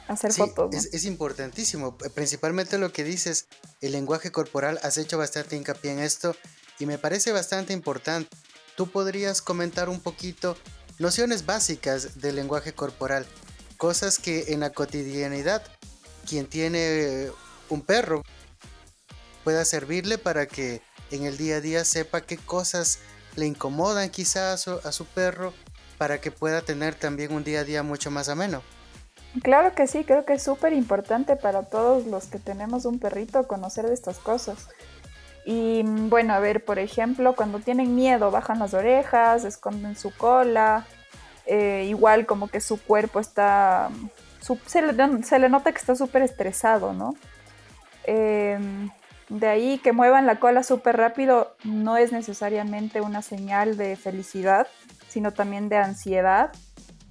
hacer 0.07 0.33
fotos. 0.33 0.75
Es, 0.75 0.93
es, 0.93 1.05
importantísimo, 1.05 1.97
principalmente 2.13 2.77
lo 2.77 2.91
que 2.91 3.03
dices, 3.03 3.47
el 3.81 3.93
lenguaje 3.93 4.31
corporal, 4.31 4.79
has 4.83 4.97
hecho 4.97 5.17
bastante 5.17 5.55
hincapié 5.55 5.91
en 5.93 5.99
esto 5.99 6.35
y 6.77 6.85
me 6.85 6.97
parece 6.97 7.31
bastante 7.31 7.71
importante 7.73 8.35
tú 8.75 8.89
podrías 8.89 9.41
comentar 9.41 9.89
un 9.89 9.99
poquito 9.99 10.57
nociones 10.99 11.45
básicas 11.45 12.19
del 12.21 12.35
lenguaje 12.35 12.73
corporal, 12.73 13.25
cosas 13.77 14.19
que 14.19 14.53
en 14.53 14.61
la 14.61 14.71
cotidianidad 14.71 15.63
quien 16.27 16.47
tiene 16.47 17.31
un 17.69 17.81
perro 17.81 18.23
pueda 19.43 19.65
servirle 19.65 20.17
para 20.17 20.45
que 20.45 20.81
en 21.11 21.25
el 21.25 21.37
día 21.37 21.57
a 21.57 21.61
día 21.61 21.85
sepa 21.85 22.21
qué 22.21 22.37
cosas 22.37 22.99
le 23.35 23.45
incomodan 23.45 24.09
quizás 24.09 24.67
a 24.67 24.91
su, 24.91 25.05
perro 25.05 25.53
para 25.97 26.21
que 26.21 26.31
pueda 26.31 26.61
tener 26.61 26.95
también 26.95 27.33
un 27.33 27.43
día 27.43 27.61
a 27.61 27.63
día 27.63 27.83
mucho 27.83 28.11
más 28.11 28.29
ameno. 28.29 28.61
Claro 29.41 29.73
que 29.73 29.87
sí, 29.87 30.03
creo 30.03 30.25
que 30.25 30.33
es 30.33 30.43
súper 30.43 30.73
importante 30.73 31.35
para 31.35 31.63
todos 31.63 32.05
los 32.05 32.25
que 32.25 32.37
tenemos 32.37 32.85
un 32.85 32.99
perrito 32.99 33.47
conocer 33.47 33.87
de 33.87 33.93
estas 33.93 34.19
cosas. 34.19 34.67
Y 35.45 35.83
mm, 35.83 36.09
bueno, 36.09 36.33
a 36.33 36.39
ver, 36.39 36.63
por 36.63 36.79
ejemplo, 36.79 37.35
cuando 37.35 37.59
tienen 37.59 37.95
miedo, 37.95 38.31
bajan 38.31 38.59
las 38.59 38.73
orejas, 38.73 39.45
esconden 39.45 39.95
su 39.95 40.15
cola, 40.15 40.85
eh, 41.45 41.85
igual 41.87 42.25
como 42.25 42.47
que 42.47 42.61
su 42.61 42.81
cuerpo 42.81 43.19
está, 43.19 43.89
se, 44.65 44.81
le, 44.81 45.49
nota 45.49 45.71
que 45.71 45.77
está 45.77 45.95
súper 45.95 46.21
estresado, 46.21 46.93
¿no? 46.93 47.15
Em, 48.05 48.89
de 49.29 49.47
ahí 49.47 49.77
que 49.79 49.93
muevan 49.93 50.25
la 50.25 50.39
cola 50.39 50.63
súper 50.63 50.97
rápido 50.97 51.55
no 51.63 51.97
es 51.97 52.11
necesariamente 52.11 53.01
una 53.01 53.21
señal 53.21 53.77
de 53.77 53.95
felicidad, 53.95 54.67
sino 55.07 55.31
también 55.31 55.69
de 55.69 55.77
ansiedad. 55.77 56.51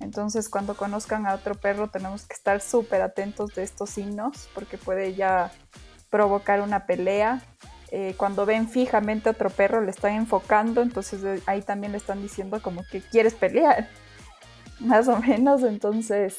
Entonces 0.01 0.49
cuando 0.49 0.77
conozcan 0.77 1.27
a 1.27 1.35
otro 1.35 1.55
perro 1.55 1.89
tenemos 1.89 2.27
que 2.27 2.35
estar 2.35 2.61
súper 2.61 3.03
atentos 3.03 3.55
de 3.55 3.63
estos 3.63 3.91
signos 3.91 4.49
porque 4.55 4.77
puede 4.79 5.15
ya 5.15 5.51
provocar 6.11 6.61
una 6.61 6.87
pelea 6.87 7.43
eh, 7.95 8.15
cuando 8.17 8.47
ven 8.47 8.71
fijamente 8.71 9.29
a 9.29 9.33
otro 9.33 9.51
perro 9.51 9.83
le 9.83 9.91
están 9.91 10.15
enfocando, 10.15 10.81
entonces 10.81 11.23
eh, 11.25 11.43
ahí 11.45 11.61
también 11.61 11.93
le 11.93 11.99
están 11.99 12.23
diciendo 12.23 12.63
como 12.63 12.85
que 12.91 13.03
quieres 13.03 13.35
pelear, 13.35 13.87
más 14.81 15.09
o 15.09 15.19
menos, 15.19 15.63
entonces 15.63 16.39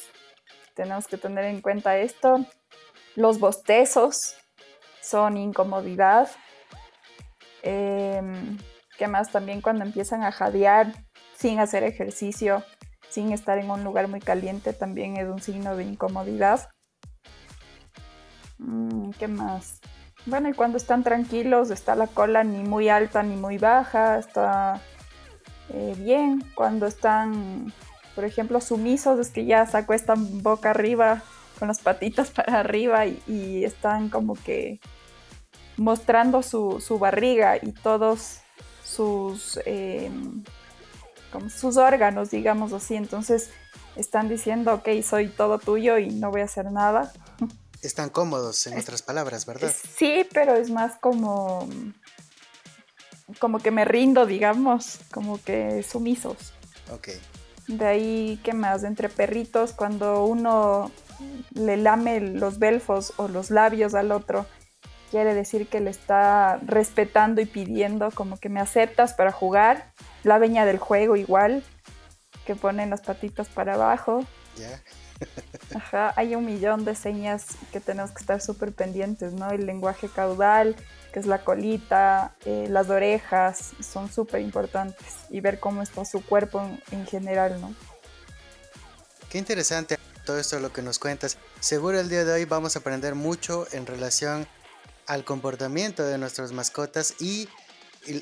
tenemos 0.74 1.06
que 1.06 1.16
tener 1.16 1.44
en 1.44 1.60
cuenta 1.60 1.96
esto. 1.96 2.44
Los 3.14 3.38
bostezos 3.38 4.34
son 5.00 5.36
incomodidad. 5.36 6.28
Em, 7.62 8.58
¿Qué 8.98 9.06
más? 9.06 9.30
También 9.30 9.60
cuando 9.60 9.84
empiezan 9.84 10.24
a 10.24 10.32
jadear 10.32 10.92
sin 11.36 11.60
hacer 11.60 11.84
ejercicio, 11.84 12.64
sin 13.10 13.30
estar 13.30 13.58
en 13.58 13.70
un 13.70 13.84
lugar 13.84 14.08
muy 14.08 14.18
caliente, 14.18 14.72
también 14.72 15.16
es 15.18 15.28
un 15.28 15.40
signo 15.40 15.76
de 15.76 15.84
incomodidad. 15.84 16.68
Mm, 18.58 19.10
¿Qué 19.10 19.28
más? 19.28 19.80
Bueno, 20.26 20.48
y 20.48 20.54
cuando 20.54 20.78
están 20.78 21.02
tranquilos, 21.02 21.70
está 21.70 21.94
la 21.94 22.06
cola 22.06 22.44
ni 22.44 22.62
muy 22.62 22.88
alta 22.88 23.22
ni 23.22 23.36
muy 23.36 23.58
baja, 23.58 24.18
está 24.18 24.80
eh, 25.68 25.94
bien. 25.98 26.42
Cuando 26.54 26.86
están, 26.86 27.72
por 28.14 28.24
ejemplo, 28.24 28.60
sumisos, 28.60 29.18
es 29.18 29.30
que 29.30 29.44
ya 29.44 29.66
se 29.66 29.76
acuestan 29.76 30.42
boca 30.42 30.70
arriba, 30.70 31.22
con 31.58 31.68
las 31.68 31.80
patitas 31.80 32.30
para 32.34 32.60
arriba 32.60 33.06
y, 33.06 33.64
están 33.64 34.08
como 34.08 34.34
que 34.34 34.80
mostrando 35.76 36.42
su, 36.42 36.98
barriga 36.98 37.56
y 37.56 37.72
todos 37.72 38.40
sus, 38.82 39.60
em, 39.66 40.42
sus 41.48 41.76
órganos, 41.76 42.30
digamos 42.30 42.72
así. 42.72 42.94
Entonces 42.94 43.50
están 43.96 44.28
diciendo, 44.30 44.72
ok, 44.74 44.88
soy 45.02 45.28
todo 45.28 45.58
tuyo 45.58 45.98
y 45.98 46.08
no 46.08 46.30
voy 46.30 46.40
a 46.40 46.44
hacer 46.44 46.70
nada. 46.72 47.12
Están 47.84 48.08
cómodos, 48.08 48.66
en 48.66 48.78
otras 48.78 49.02
palabras, 49.02 49.44
¿verdad? 49.44 49.72
Sí, 49.96 50.26
pero 50.32 50.54
es 50.54 50.70
más 50.70 50.96
como, 50.96 51.68
como 53.38 53.58
que 53.58 53.70
me 53.70 53.84
rindo, 53.84 54.24
digamos, 54.24 55.00
como 55.12 55.42
que 55.42 55.82
sumisos. 55.82 56.54
Ok. 56.90 57.08
De 57.68 57.86
ahí, 57.86 58.40
¿qué 58.42 58.54
más? 58.54 58.84
Entre 58.84 59.10
perritos, 59.10 59.72
cuando 59.72 60.24
uno 60.24 60.90
le 61.52 61.76
lame 61.76 62.20
los 62.20 62.58
belfos 62.58 63.12
o 63.16 63.28
los 63.28 63.50
labios 63.50 63.94
al 63.94 64.12
otro, 64.12 64.46
quiere 65.10 65.34
decir 65.34 65.68
que 65.68 65.80
le 65.80 65.90
está 65.90 66.58
respetando 66.64 67.40
y 67.40 67.46
pidiendo 67.46 68.10
como 68.12 68.38
que 68.38 68.48
me 68.48 68.60
aceptas 68.60 69.12
para 69.12 69.30
jugar. 69.30 69.92
La 70.22 70.38
veña 70.38 70.64
del 70.64 70.78
juego 70.78 71.16
igual, 71.16 71.62
que 72.46 72.56
ponen 72.56 72.90
las 72.90 73.02
patitas 73.02 73.48
para 73.48 73.74
abajo. 73.74 74.24
Ya. 74.56 74.82
Ajá, 75.74 76.12
hay 76.16 76.34
un 76.34 76.44
millón 76.44 76.84
de 76.84 76.94
señas 76.94 77.46
que 77.72 77.80
tenemos 77.80 78.12
que 78.12 78.20
estar 78.20 78.40
súper 78.40 78.72
pendientes, 78.72 79.32
¿no? 79.32 79.50
El 79.50 79.66
lenguaje 79.66 80.08
caudal, 80.08 80.76
que 81.12 81.20
es 81.20 81.26
la 81.26 81.42
colita, 81.42 82.34
eh, 82.44 82.66
las 82.68 82.90
orejas, 82.90 83.72
son 83.80 84.12
súper 84.12 84.40
importantes 84.40 85.06
y 85.30 85.40
ver 85.40 85.60
cómo 85.60 85.82
está 85.82 86.04
su 86.04 86.24
cuerpo 86.24 86.62
en, 86.90 87.06
general, 87.06 87.60
¿no? 87.60 87.74
Qué 89.28 89.38
interesante 89.38 89.98
todo 90.24 90.38
esto 90.38 90.58
lo 90.60 90.72
que 90.72 90.82
nos 90.82 90.98
cuentas. 90.98 91.38
Seguro 91.60 92.00
el 92.00 92.08
día 92.08 92.24
de 92.24 92.32
hoy 92.32 92.44
vamos 92.44 92.76
a 92.76 92.78
aprender 92.78 93.14
mucho 93.14 93.66
en 93.72 93.86
relación 93.86 94.46
al 95.06 95.24
comportamiento 95.24 96.04
de 96.04 96.18
nuestras 96.18 96.52
mascotas 96.52 97.20
y 97.20 97.48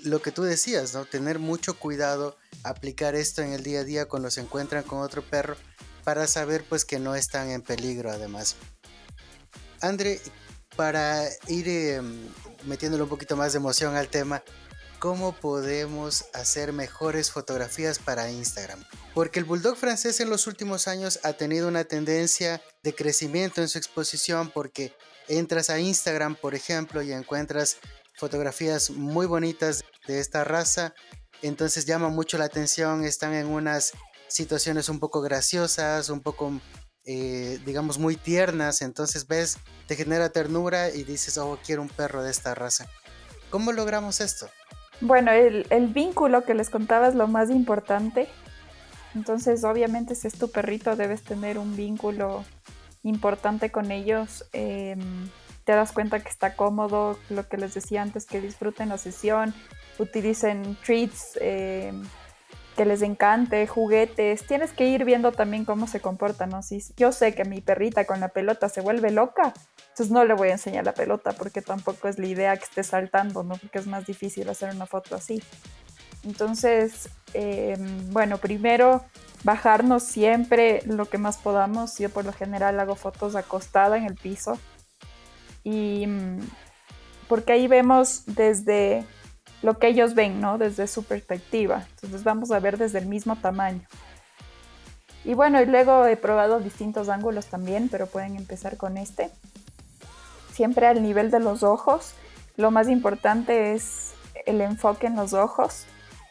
lo 0.05 0.23
que 0.23 0.33
tú 0.33 0.43
decías, 0.43 0.95
¿no? 0.95 1.05
Tener 1.05 1.39
mucho 1.39 1.79
cuidado, 1.79 2.37
aplicar 2.65 3.15
esto 3.15 3.43
en 3.43 3.53
el 3.53 3.63
día 3.63 3.81
a 3.81 3.85
día 3.85 4.07
cuando 4.07 4.31
se 4.31 4.41
encuentran 4.41 4.85
con 4.85 5.01
otro 5.01 5.23
perro 5.23 5.57
para 6.05 6.27
saber 6.27 6.65
pues 6.69 6.85
que 6.85 6.99
no 6.99 7.15
están 7.15 7.51
en 7.51 7.63
peligro 7.63 8.11
además. 8.11 8.57
André, 9.81 10.21
para 10.77 11.25
ir 11.49 11.69
em, 11.69 12.29
metiéndole 12.65 13.03
un 13.03 13.09
poquito 13.09 13.37
más 13.37 13.53
de 13.53 13.59
emoción 13.59 13.97
al 13.97 14.09
tema, 14.09 14.43
¿cómo 14.99 15.33
podemos 15.33 16.27
hacer 16.33 16.73
mejores 16.73 17.31
fotografías 17.31 17.99
para 17.99 18.31
Instagram? 18.31 18.85
Porque 19.15 19.41
el 19.41 19.45
bulldog 19.45 19.77
francés 19.77 20.21
en 20.21 20.31
los 20.31 20.47
últimos 20.47 20.89
años 20.89 21.21
ha 21.25 21.33
tenido 21.33 21.69
una 21.69 21.85
tendencia 21.85 22.63
de 22.83 22.95
crecimiento 22.95 23.61
en 23.61 23.69
su 23.69 23.79
exposición 23.79 24.51
porque 24.51 24.95
entras 25.29 25.71
a 25.71 25.81
Instagram, 25.81 26.37
por 26.37 26.55
ejemplo, 26.55 27.03
y 27.03 27.13
encuentras 27.13 27.79
fotografías 28.15 28.91
muy 28.91 29.27
bonitas 29.27 29.83
de 30.07 30.21
esta 30.21 30.45
raza, 30.45 30.95
entonces 31.43 31.87
llama 31.87 32.09
mucho 32.09 32.39
la 32.39 32.45
atención, 32.45 33.05
están 33.05 33.35
en 33.35 33.47
unas 33.47 33.93
situaciones 34.33 34.89
un 34.89 34.99
poco 34.99 35.21
graciosas, 35.21 36.09
un 36.09 36.21
poco, 36.21 36.53
eh, 37.05 37.61
digamos, 37.65 37.99
muy 37.99 38.17
tiernas. 38.17 38.83
Entonces 38.83 39.27
ves, 39.27 39.59
te 39.87 39.97
genera 39.97 40.31
ternura 40.31 40.91
y 40.91 41.05
dices, 41.05 41.39
oh, 41.39 41.59
quiero 41.65 41.83
un 41.83 41.89
perro 41.89 42.23
de 42.23 42.31
esta 42.31 42.55
raza. 42.55 42.87
¿Cómo 43.51 43.73
logramos 43.73 44.21
esto? 44.21 44.49
Bueno, 45.03 45.33
el, 45.33 45.89
vínculo 45.89 46.45
que 46.45 46.55
les 46.55 46.71
contaba 46.71 47.09
es 47.09 47.15
lo 47.15 47.27
más 47.27 47.51
importante. 47.51 48.29
Entonces, 49.15 49.65
obviamente, 49.65 50.15
si 50.15 50.29
es 50.29 50.35
tu 50.35 50.51
perrito, 50.51 50.97
debes 50.97 51.23
tener 51.23 51.59
un 51.59 51.77
vínculo 51.77 52.45
importante 53.03 53.71
con 53.71 53.91
ellos. 53.91 54.45
Em, 54.53 55.29
te 55.65 55.73
das 55.73 55.93
cuenta 55.93 56.21
que 56.21 56.29
está 56.29 56.55
cómodo, 56.55 57.19
lo 57.31 57.49
que 57.49 57.57
les 57.57 57.75
decía 57.75 58.01
antes, 58.01 58.27
que 58.27 58.41
disfruten 58.41 58.89
la 58.89 58.97
sesión, 58.97 59.53
utilicen 59.99 60.79
treats, 60.85 61.37
em, 61.41 62.05
que 62.77 62.85
les 62.85 63.03
encante, 63.03 63.67
juguetes, 63.67 64.47
tienes 64.47 64.73
que 64.73 64.87
ir 64.87 65.05
viendo 65.05 65.33
también 65.33 65.65
cómo 65.65 65.87
se 65.87 66.01
comportan, 66.01 66.51
¿no? 66.51 66.63
Si 66.63 66.83
yo 66.97 67.13
sé 67.13 67.35
que 67.35 67.45
mi 67.45 67.61
perrita 67.61 68.07
con 68.07 68.21
la 68.21 68.29
pelota 68.29 68.69
se 68.69 68.81
vuelve 68.81 69.11
loca, 69.11 69.53
entonces 69.91 70.11
no 70.11 70.25
le 70.25 70.35
voy 70.35 70.49
a 70.49 70.53
enseñar 70.53 70.85
la 70.85 70.95
pelota 70.95 71.33
porque 71.33 71.61
tampoco 71.61 72.09
es 72.09 72.19
la 72.19 72.27
idea 72.27 72.57
que 72.57 72.65
esté 72.65 72.83
saltando, 72.83 73.43
¿no? 73.43 73.57
Porque 73.57 73.79
es 73.79 73.87
más 73.87 74.07
difícil 74.07 74.49
hacer 74.49 74.75
una 74.75 74.87
foto 74.87 75.15
así. 75.15 75.43
Entonces, 76.25 77.09
em, 77.35 78.11
bueno, 78.11 78.39
primero 78.39 79.05
bajarnos 79.45 80.05
siempre 80.05 80.83
lo 80.87 81.07
que 81.07 81.19
más 81.19 81.37
podamos. 81.37 81.99
Yo 81.99 82.09
por 82.11 82.25
lo 82.25 82.33
general 82.33 82.79
hago 82.81 82.95
fotos 82.95 83.35
acostada 83.35 83.97
en 83.97 84.05
el 84.05 84.15
piso. 84.15 84.59
Y 85.65 86.07
mm, 86.07 86.39
porque 87.29 87.53
ahí 87.53 87.67
vemos 87.67 88.25
desde 88.27 89.05
lo 89.63 89.79
que 89.79 89.89
ellos 89.89 90.15
ven, 90.15 90.41
¿no? 90.41 90.59
Desde 90.59 90.87
su 90.87 91.05
perspectiva. 91.05 91.87
Entonces 91.95 92.25
vamos 92.25 92.51
a 92.51 92.61
ver 92.61 92.79
desde 92.79 92.99
el 92.99 93.07
mismo 93.07 93.37
tamaño. 93.37 93.83
Y 95.25 95.35
bueno, 95.35 95.63
y 95.63 95.67
luego 95.67 96.05
he 96.07 96.17
probado 96.17 96.59
distintos 96.59 97.09
ángulos 97.09 97.47
también, 97.47 97.89
pero 97.89 98.07
pueden 98.07 98.37
empezar 98.37 98.77
con 98.77 98.97
este. 98.97 99.31
Siempre 100.53 100.87
al 100.87 101.03
nivel 101.03 101.31
de 101.31 101.39
los 101.39 101.63
ojos. 101.63 102.15
Lo 102.57 102.71
más 102.71 102.89
importante 102.89 103.73
es 103.73 104.15
el 104.47 104.61
enfoque 104.61 105.07
en 105.07 105.17
los 105.17 105.33
ojos, 105.33 105.85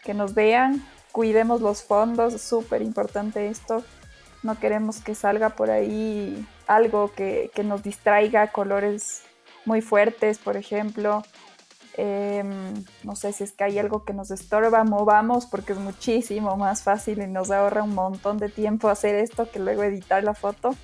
que 0.03 0.13
nos 0.13 0.33
vean, 0.33 0.85
cuidemos 1.11 1.61
los 1.61 1.83
fondos, 1.83 2.41
súper 2.41 2.81
importante 2.81 3.47
esto. 3.47 3.83
No 4.43 4.59
queremos 4.59 4.99
que 4.99 5.15
salga 5.15 5.49
por 5.49 5.71
ahí 5.71 6.45
algo 6.67 7.11
que, 7.13 7.49
que 7.55 7.63
nos 7.63 7.83
distraiga, 7.83 8.51
colores 8.51 9.23
muy 9.65 9.81
fuertes, 9.81 10.37
por 10.39 10.57
ejemplo, 10.57 11.23
Em, 11.97 12.73
no 13.03 13.15
sé 13.15 13.33
si 13.33 13.43
es 13.43 13.51
que 13.51 13.65
hay 13.65 13.77
algo 13.77 14.05
que 14.05 14.13
nos 14.13 14.31
estorba, 14.31 14.83
movamos 14.83 15.45
porque 15.45 15.73
es 15.73 15.79
muchísimo 15.79 16.55
más 16.55 16.83
fácil 16.83 17.21
y 17.21 17.27
nos 17.27 17.51
ahorra 17.51 17.83
un 17.83 17.93
montón 17.93 18.37
de 18.37 18.49
tiempo 18.49 18.89
hacer 18.89 19.15
esto 19.15 19.51
que 19.51 19.59
luego 19.59 19.83
editar 19.83 20.23
la 20.23 20.33
foto. 20.33 20.75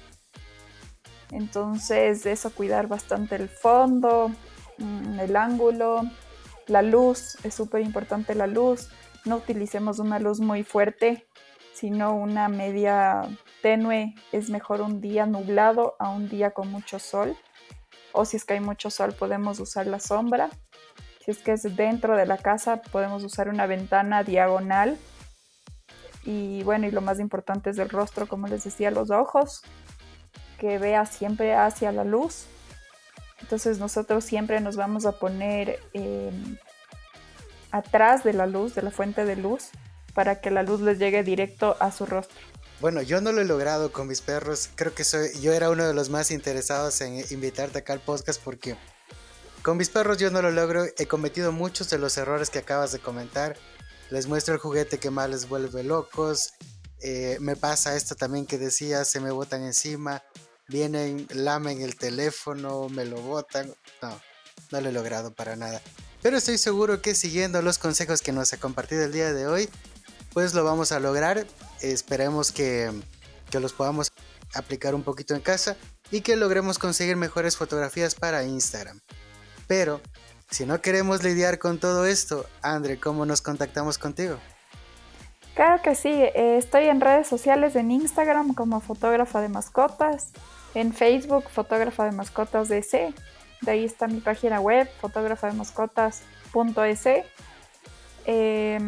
Entonces, 1.32 2.26
eso, 2.26 2.52
cuidar 2.52 2.88
bastante 2.88 3.36
el 3.36 3.50
fondo, 3.50 4.32
mm, 4.78 5.20
el 5.20 5.36
ángulo, 5.36 6.04
la 6.68 6.82
luz, 6.82 7.38
es 7.44 7.54
súper 7.54 7.82
importante 7.82 8.36
la 8.36 8.48
luz. 8.48 8.90
No 9.26 9.38
utilicemos 9.38 10.00
una 10.00 10.20
luz 10.20 10.40
muy 10.40 10.64
fuerte, 10.64 11.28
sino 11.74 12.16
una 12.16 12.50
media 12.50 13.22
tenue. 13.62 14.16
Es 14.32 14.50
mejor 14.50 14.82
un 14.82 15.02
día 15.02 15.26
nublado 15.26 15.96
a 16.00 16.10
un 16.10 16.30
día 16.30 16.52
con 16.52 16.70
mucho 16.70 17.00
sol. 17.00 17.38
O 18.14 18.26
si 18.26 18.38
es 18.38 18.46
que 18.46 18.54
hay 18.54 18.60
mucho 18.62 18.90
sol, 18.90 19.14
podemos 19.14 19.60
usar 19.60 19.88
la 19.88 20.00
sombra. 20.00 20.50
Es 21.28 21.40
que 21.40 21.52
es 21.52 21.76
dentro 21.76 22.16
de 22.16 22.26
la 22.26 22.38
casa, 22.38 22.82
podemos 22.82 23.24
usar 23.24 23.50
una 23.50 23.68
ventana 23.68 24.24
diagonal. 24.24 24.98
Y 26.24 26.64
bueno, 26.64 26.88
y 26.88 26.92
lo 26.92 27.02
más 27.02 27.20
importante 27.20 27.70
es 27.70 27.78
el 27.78 27.90
rostro, 27.90 28.28
como 28.28 28.48
les 28.48 28.64
decía, 28.64 28.92
los 28.92 29.12
ojos, 29.12 29.62
que 30.58 30.78
vea 30.80 31.06
siempre 31.06 31.54
hacia 31.54 31.92
la 31.92 32.06
luz. 32.06 32.46
Entonces 33.42 33.78
nosotros 33.78 34.24
siempre 34.24 34.62
nos 34.62 34.78
vamos 34.78 35.06
a 35.06 35.20
poner 35.20 35.80
em, 35.94 36.58
atrás 37.72 38.24
de 38.24 38.34
la 38.34 38.48
luz, 38.48 38.74
de 38.74 38.82
la 38.82 38.92
fuente 38.92 39.26
de 39.26 39.36
luz, 39.36 39.70
para 40.14 40.40
que 40.40 40.50
la 40.50 40.64
luz 40.64 40.82
les 40.82 40.98
llegue 40.98 41.24
directo 41.24 41.76
a 41.80 41.92
su 41.92 42.06
rostro. 42.06 42.38
Bueno, 42.80 43.02
yo 43.02 43.20
no 43.22 43.32
lo 43.32 43.42
he 43.42 43.46
logrado 43.46 43.92
con 43.92 44.08
mis 44.08 44.22
perros. 44.22 44.70
Creo 44.76 44.94
que 44.94 45.04
soy, 45.04 45.30
yo 45.42 45.52
era 45.52 45.70
uno 45.70 45.86
de 45.86 45.94
los 45.94 46.10
más 46.10 46.32
interesados 46.32 47.02
en 47.02 47.24
invitarte 47.32 47.80
acá 47.80 47.94
al 47.94 48.00
podcast 48.00 48.42
porque 48.42 48.78
con 49.68 49.76
mis 49.76 49.90
perros 49.90 50.18
yo 50.18 50.32
no 50.32 50.42
lo 50.42 50.50
logro, 50.50 50.86
he 50.98 51.08
cometido 51.08 51.52
muchos 51.52 51.90
de 51.90 51.98
los 51.98 52.18
errores 52.18 52.50
que 52.50 52.60
acabas 52.60 52.94
de 52.94 53.00
comentar. 53.00 53.58
Les 54.10 54.26
muestro 54.26 54.54
el 54.54 54.62
juguete 54.62 54.98
que 54.98 55.10
más 55.10 55.30
les 55.30 55.50
vuelve 55.50 55.84
locos. 55.84 56.54
Eh, 57.02 57.36
me 57.42 57.58
pasa 57.58 57.98
esto 57.98 58.16
también 58.16 58.46
que 58.46 58.58
decía, 58.58 59.04
se 59.04 59.20
me 59.20 59.30
botan 59.30 59.66
encima, 59.66 60.24
vienen, 60.70 61.28
lamen 61.34 61.82
el 61.82 61.98
teléfono, 61.98 62.88
me 62.88 63.04
lo 63.04 63.20
botan. 63.22 63.76
No, 64.02 64.22
no 64.72 64.80
lo 64.80 64.88
he 64.88 64.94
logrado 64.94 65.34
para 65.34 65.58
nada. 65.58 65.82
Pero 66.22 66.38
estoy 66.38 66.58
seguro 66.58 67.02
que 67.02 67.14
siguiendo 67.14 67.62
los 67.62 67.78
consejos 67.78 68.22
que 68.22 68.32
nos 68.32 68.54
ha 68.54 68.58
compartido 68.62 69.04
el 69.04 69.12
día 69.12 69.34
de 69.34 69.48
hoy, 69.48 69.70
pues 70.32 70.54
lo 70.54 70.64
vamos 70.64 70.94
a 70.94 71.02
lograr. 71.02 71.46
Esperemos 71.82 72.54
que, 72.54 72.90
que 73.52 73.60
los 73.60 73.74
podamos 73.74 74.14
aplicar 74.54 74.96
un 74.96 75.04
poquito 75.04 75.36
en 75.36 75.42
casa 75.42 75.76
y 76.10 76.22
que 76.22 76.38
logremos 76.38 76.80
conseguir 76.80 77.18
mejores 77.18 77.58
fotografías 77.58 78.16
para 78.16 78.46
Instagram. 78.46 79.02
Pero 79.68 80.02
Si 80.50 80.66
no 80.66 80.80
queremos 80.80 81.24
lidiar 81.24 81.60
con 81.60 81.78
todo 81.78 82.06
esto, 82.06 82.46
Andre, 82.62 82.98
¿cómo 82.98 83.26
nos 83.26 83.42
contactamos 83.42 83.98
contigo? 83.98 84.38
Claro 85.56 85.82
que 85.84 85.94
sí, 85.94 86.10
eh, 86.10 86.56
estoy 86.58 86.86
en 86.86 87.02
redes 87.02 87.28
sociales, 87.28 87.76
en 87.76 87.92
Instagram 87.92 88.54
como 88.54 88.80
fotógrafa 88.80 89.42
de 89.42 89.50
mascotas, 89.50 90.32
en 90.74 90.94
Facebook 90.94 91.50
fotógrafa 91.50 92.06
de 92.06 92.12
mascotas 92.12 92.70
DC, 92.70 93.14
de 93.62 93.72
ahí 93.72 93.84
está 93.84 94.08
mi 94.08 94.20
página 94.20 94.62
web 94.62 94.88
fotógrafademascotas.es. 95.02 97.08
Eh, 98.26 98.80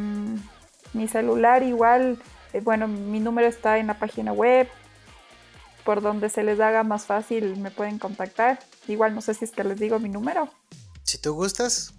mi 0.93 1.07
celular 1.07 1.63
igual, 1.63 2.21
eh, 2.53 2.61
bueno, 2.61 2.87
mi 2.87 3.19
número 3.19 3.47
está 3.47 3.79
en 3.79 3.87
la 3.87 3.95
página 3.95 4.31
web, 4.31 4.69
por 5.83 6.01
donde 6.01 6.29
se 6.29 6.43
les 6.43 6.59
haga 6.59 6.83
más 6.83 7.05
fácil 7.05 7.57
me 7.57 7.71
pueden 7.71 7.99
contactar. 7.99 8.59
Igual 8.87 9.15
no 9.15 9.21
sé 9.21 9.33
si 9.33 9.45
es 9.45 9.51
que 9.51 9.63
les 9.63 9.79
digo 9.79 9.99
mi 9.99 10.09
número. 10.09 10.49
Si 11.03 11.17
tú 11.17 11.33
gustas. 11.33 11.93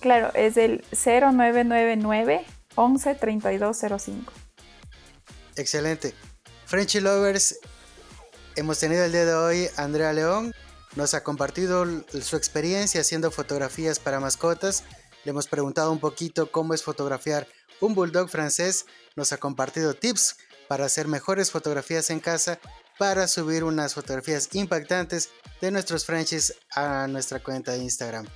Claro, 0.00 0.32
es 0.34 0.56
el 0.56 0.84
0999 0.92 2.44
11 2.74 3.14
3205. 3.14 4.32
Excelente. 5.56 6.14
Frenchy 6.66 7.00
Lovers, 7.00 7.58
hemos 8.56 8.78
tenido 8.78 9.04
el 9.04 9.12
día 9.12 9.24
de 9.24 9.34
hoy 9.34 9.68
Andrea 9.76 10.12
León. 10.12 10.52
Nos 10.96 11.14
ha 11.14 11.22
compartido 11.22 11.84
su 12.20 12.36
experiencia 12.36 13.00
haciendo 13.00 13.30
fotografías 13.30 13.98
para 13.98 14.20
mascotas. 14.20 14.84
Le 15.24 15.30
hemos 15.30 15.46
preguntado 15.46 15.90
un 15.92 16.00
poquito 16.00 16.50
cómo 16.50 16.74
es 16.74 16.82
fotografiar 16.82 17.46
un 17.80 17.94
bulldog 17.94 18.28
francés. 18.28 18.86
Nos 19.16 19.32
ha 19.32 19.38
compartido 19.38 19.94
tips 19.94 20.36
para 20.68 20.86
hacer 20.86 21.08
mejores 21.08 21.50
fotografías 21.50 22.10
en 22.10 22.20
casa, 22.20 22.58
para 22.98 23.26
subir 23.26 23.64
unas 23.64 23.94
fotografías 23.94 24.48
impactantes 24.52 25.30
de 25.60 25.70
nuestros 25.70 26.04
Frenchies 26.04 26.54
a 26.74 27.06
nuestra 27.08 27.40
cuenta 27.40 27.72
de 27.72 27.78
Instagram. 27.78 28.26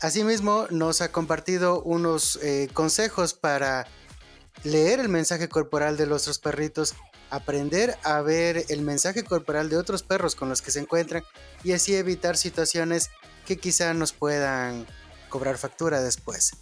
Asimismo, 0.00 0.66
nos 0.70 1.00
ha 1.00 1.12
compartido 1.12 1.80
unos 1.82 2.38
eh, 2.42 2.68
consejos 2.72 3.34
para 3.34 3.86
leer 4.64 5.00
el 5.00 5.08
mensaje 5.08 5.48
corporal 5.48 5.96
de 5.96 6.06
nuestros 6.06 6.38
perritos, 6.38 6.94
aprender 7.30 7.96
a 8.02 8.20
ver 8.20 8.64
el 8.68 8.82
mensaje 8.82 9.24
corporal 9.24 9.68
de 9.68 9.76
otros 9.76 10.02
perros 10.02 10.34
con 10.34 10.48
los 10.48 10.60
que 10.60 10.70
se 10.70 10.80
encuentran 10.80 11.22
y 11.62 11.72
así 11.72 11.94
evitar 11.94 12.36
situaciones 12.36 13.10
que 13.46 13.58
quizá 13.58 13.94
nos 13.94 14.12
puedan 14.12 14.86
cobrar 15.28 15.56
factura 15.56 16.02
después. 16.02 16.52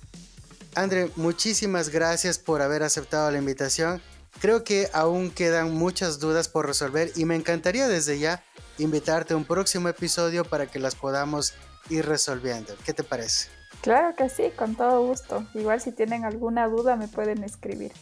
Andre, 0.74 1.10
muchísimas 1.16 1.88
gracias 1.88 2.38
por 2.38 2.62
haber 2.62 2.82
aceptado 2.82 3.30
la 3.30 3.38
invitación. 3.38 4.00
Creo 4.40 4.64
que 4.64 4.88
aún 4.94 5.30
quedan 5.30 5.74
muchas 5.74 6.18
dudas 6.18 6.48
por 6.48 6.66
resolver 6.66 7.12
y 7.14 7.26
me 7.26 7.36
encantaría 7.36 7.88
desde 7.88 8.18
ya 8.18 8.42
invitarte 8.78 9.34
a 9.34 9.36
un 9.36 9.44
próximo 9.44 9.88
episodio 9.88 10.44
para 10.44 10.66
que 10.66 10.78
las 10.78 10.94
podamos 10.94 11.52
ir 11.90 12.06
resolviendo. 12.06 12.74
¿Qué 12.84 12.94
te 12.94 13.04
parece? 13.04 13.48
Claro 13.82 14.14
que 14.16 14.28
sí, 14.28 14.50
con 14.56 14.76
todo 14.76 15.06
gusto. 15.06 15.46
Igual 15.54 15.80
si 15.80 15.92
tienen 15.92 16.24
alguna 16.24 16.68
duda 16.68 16.96
me 16.96 17.08
pueden 17.08 17.44
escribir. 17.44 17.92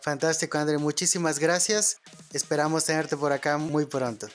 Fantástico, 0.00 0.56
André. 0.56 0.78
Muchísimas 0.78 1.38
gracias. 1.38 1.98
Esperamos 2.32 2.84
tenerte 2.84 3.16
por 3.16 3.32
acá 3.32 3.58
muy 3.58 3.86
pronto. 3.86 4.28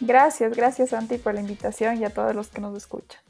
Gracias, 0.00 0.56
gracias 0.56 0.90
Santi 0.90 1.18
por 1.18 1.34
la 1.34 1.40
invitación 1.40 2.00
y 2.00 2.04
a 2.04 2.10
todos 2.10 2.34
los 2.34 2.48
que 2.48 2.60
nos 2.60 2.76
escuchan. 2.76 3.20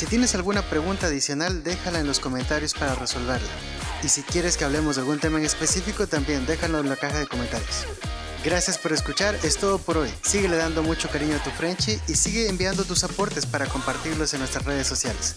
Si 0.00 0.06
tienes 0.06 0.34
alguna 0.34 0.62
pregunta 0.62 1.08
adicional, 1.08 1.62
déjala 1.62 2.00
en 2.00 2.06
los 2.06 2.20
comentarios 2.20 2.72
para 2.72 2.94
resolverla. 2.94 3.50
Y 4.02 4.08
si 4.08 4.22
quieres 4.22 4.56
que 4.56 4.64
hablemos 4.64 4.96
de 4.96 5.02
algún 5.02 5.18
tema 5.18 5.38
en 5.38 5.44
específico, 5.44 6.06
también 6.06 6.46
déjalo 6.46 6.78
en 6.78 6.88
la 6.88 6.96
caja 6.96 7.18
de 7.18 7.26
comentarios. 7.26 7.84
Gracias 8.42 8.78
por 8.78 8.94
escuchar, 8.94 9.36
es 9.42 9.58
todo 9.58 9.76
por 9.76 9.98
hoy. 9.98 10.10
Síguele 10.22 10.56
dando 10.56 10.82
mucho 10.82 11.10
cariño 11.10 11.36
a 11.36 11.44
tu 11.44 11.50
Frenchy 11.50 12.00
y 12.08 12.14
sigue 12.14 12.48
enviando 12.48 12.84
tus 12.84 13.04
aportes 13.04 13.44
para 13.44 13.66
compartirlos 13.66 14.32
en 14.32 14.40
nuestras 14.40 14.64
redes 14.64 14.86
sociales. 14.86 15.36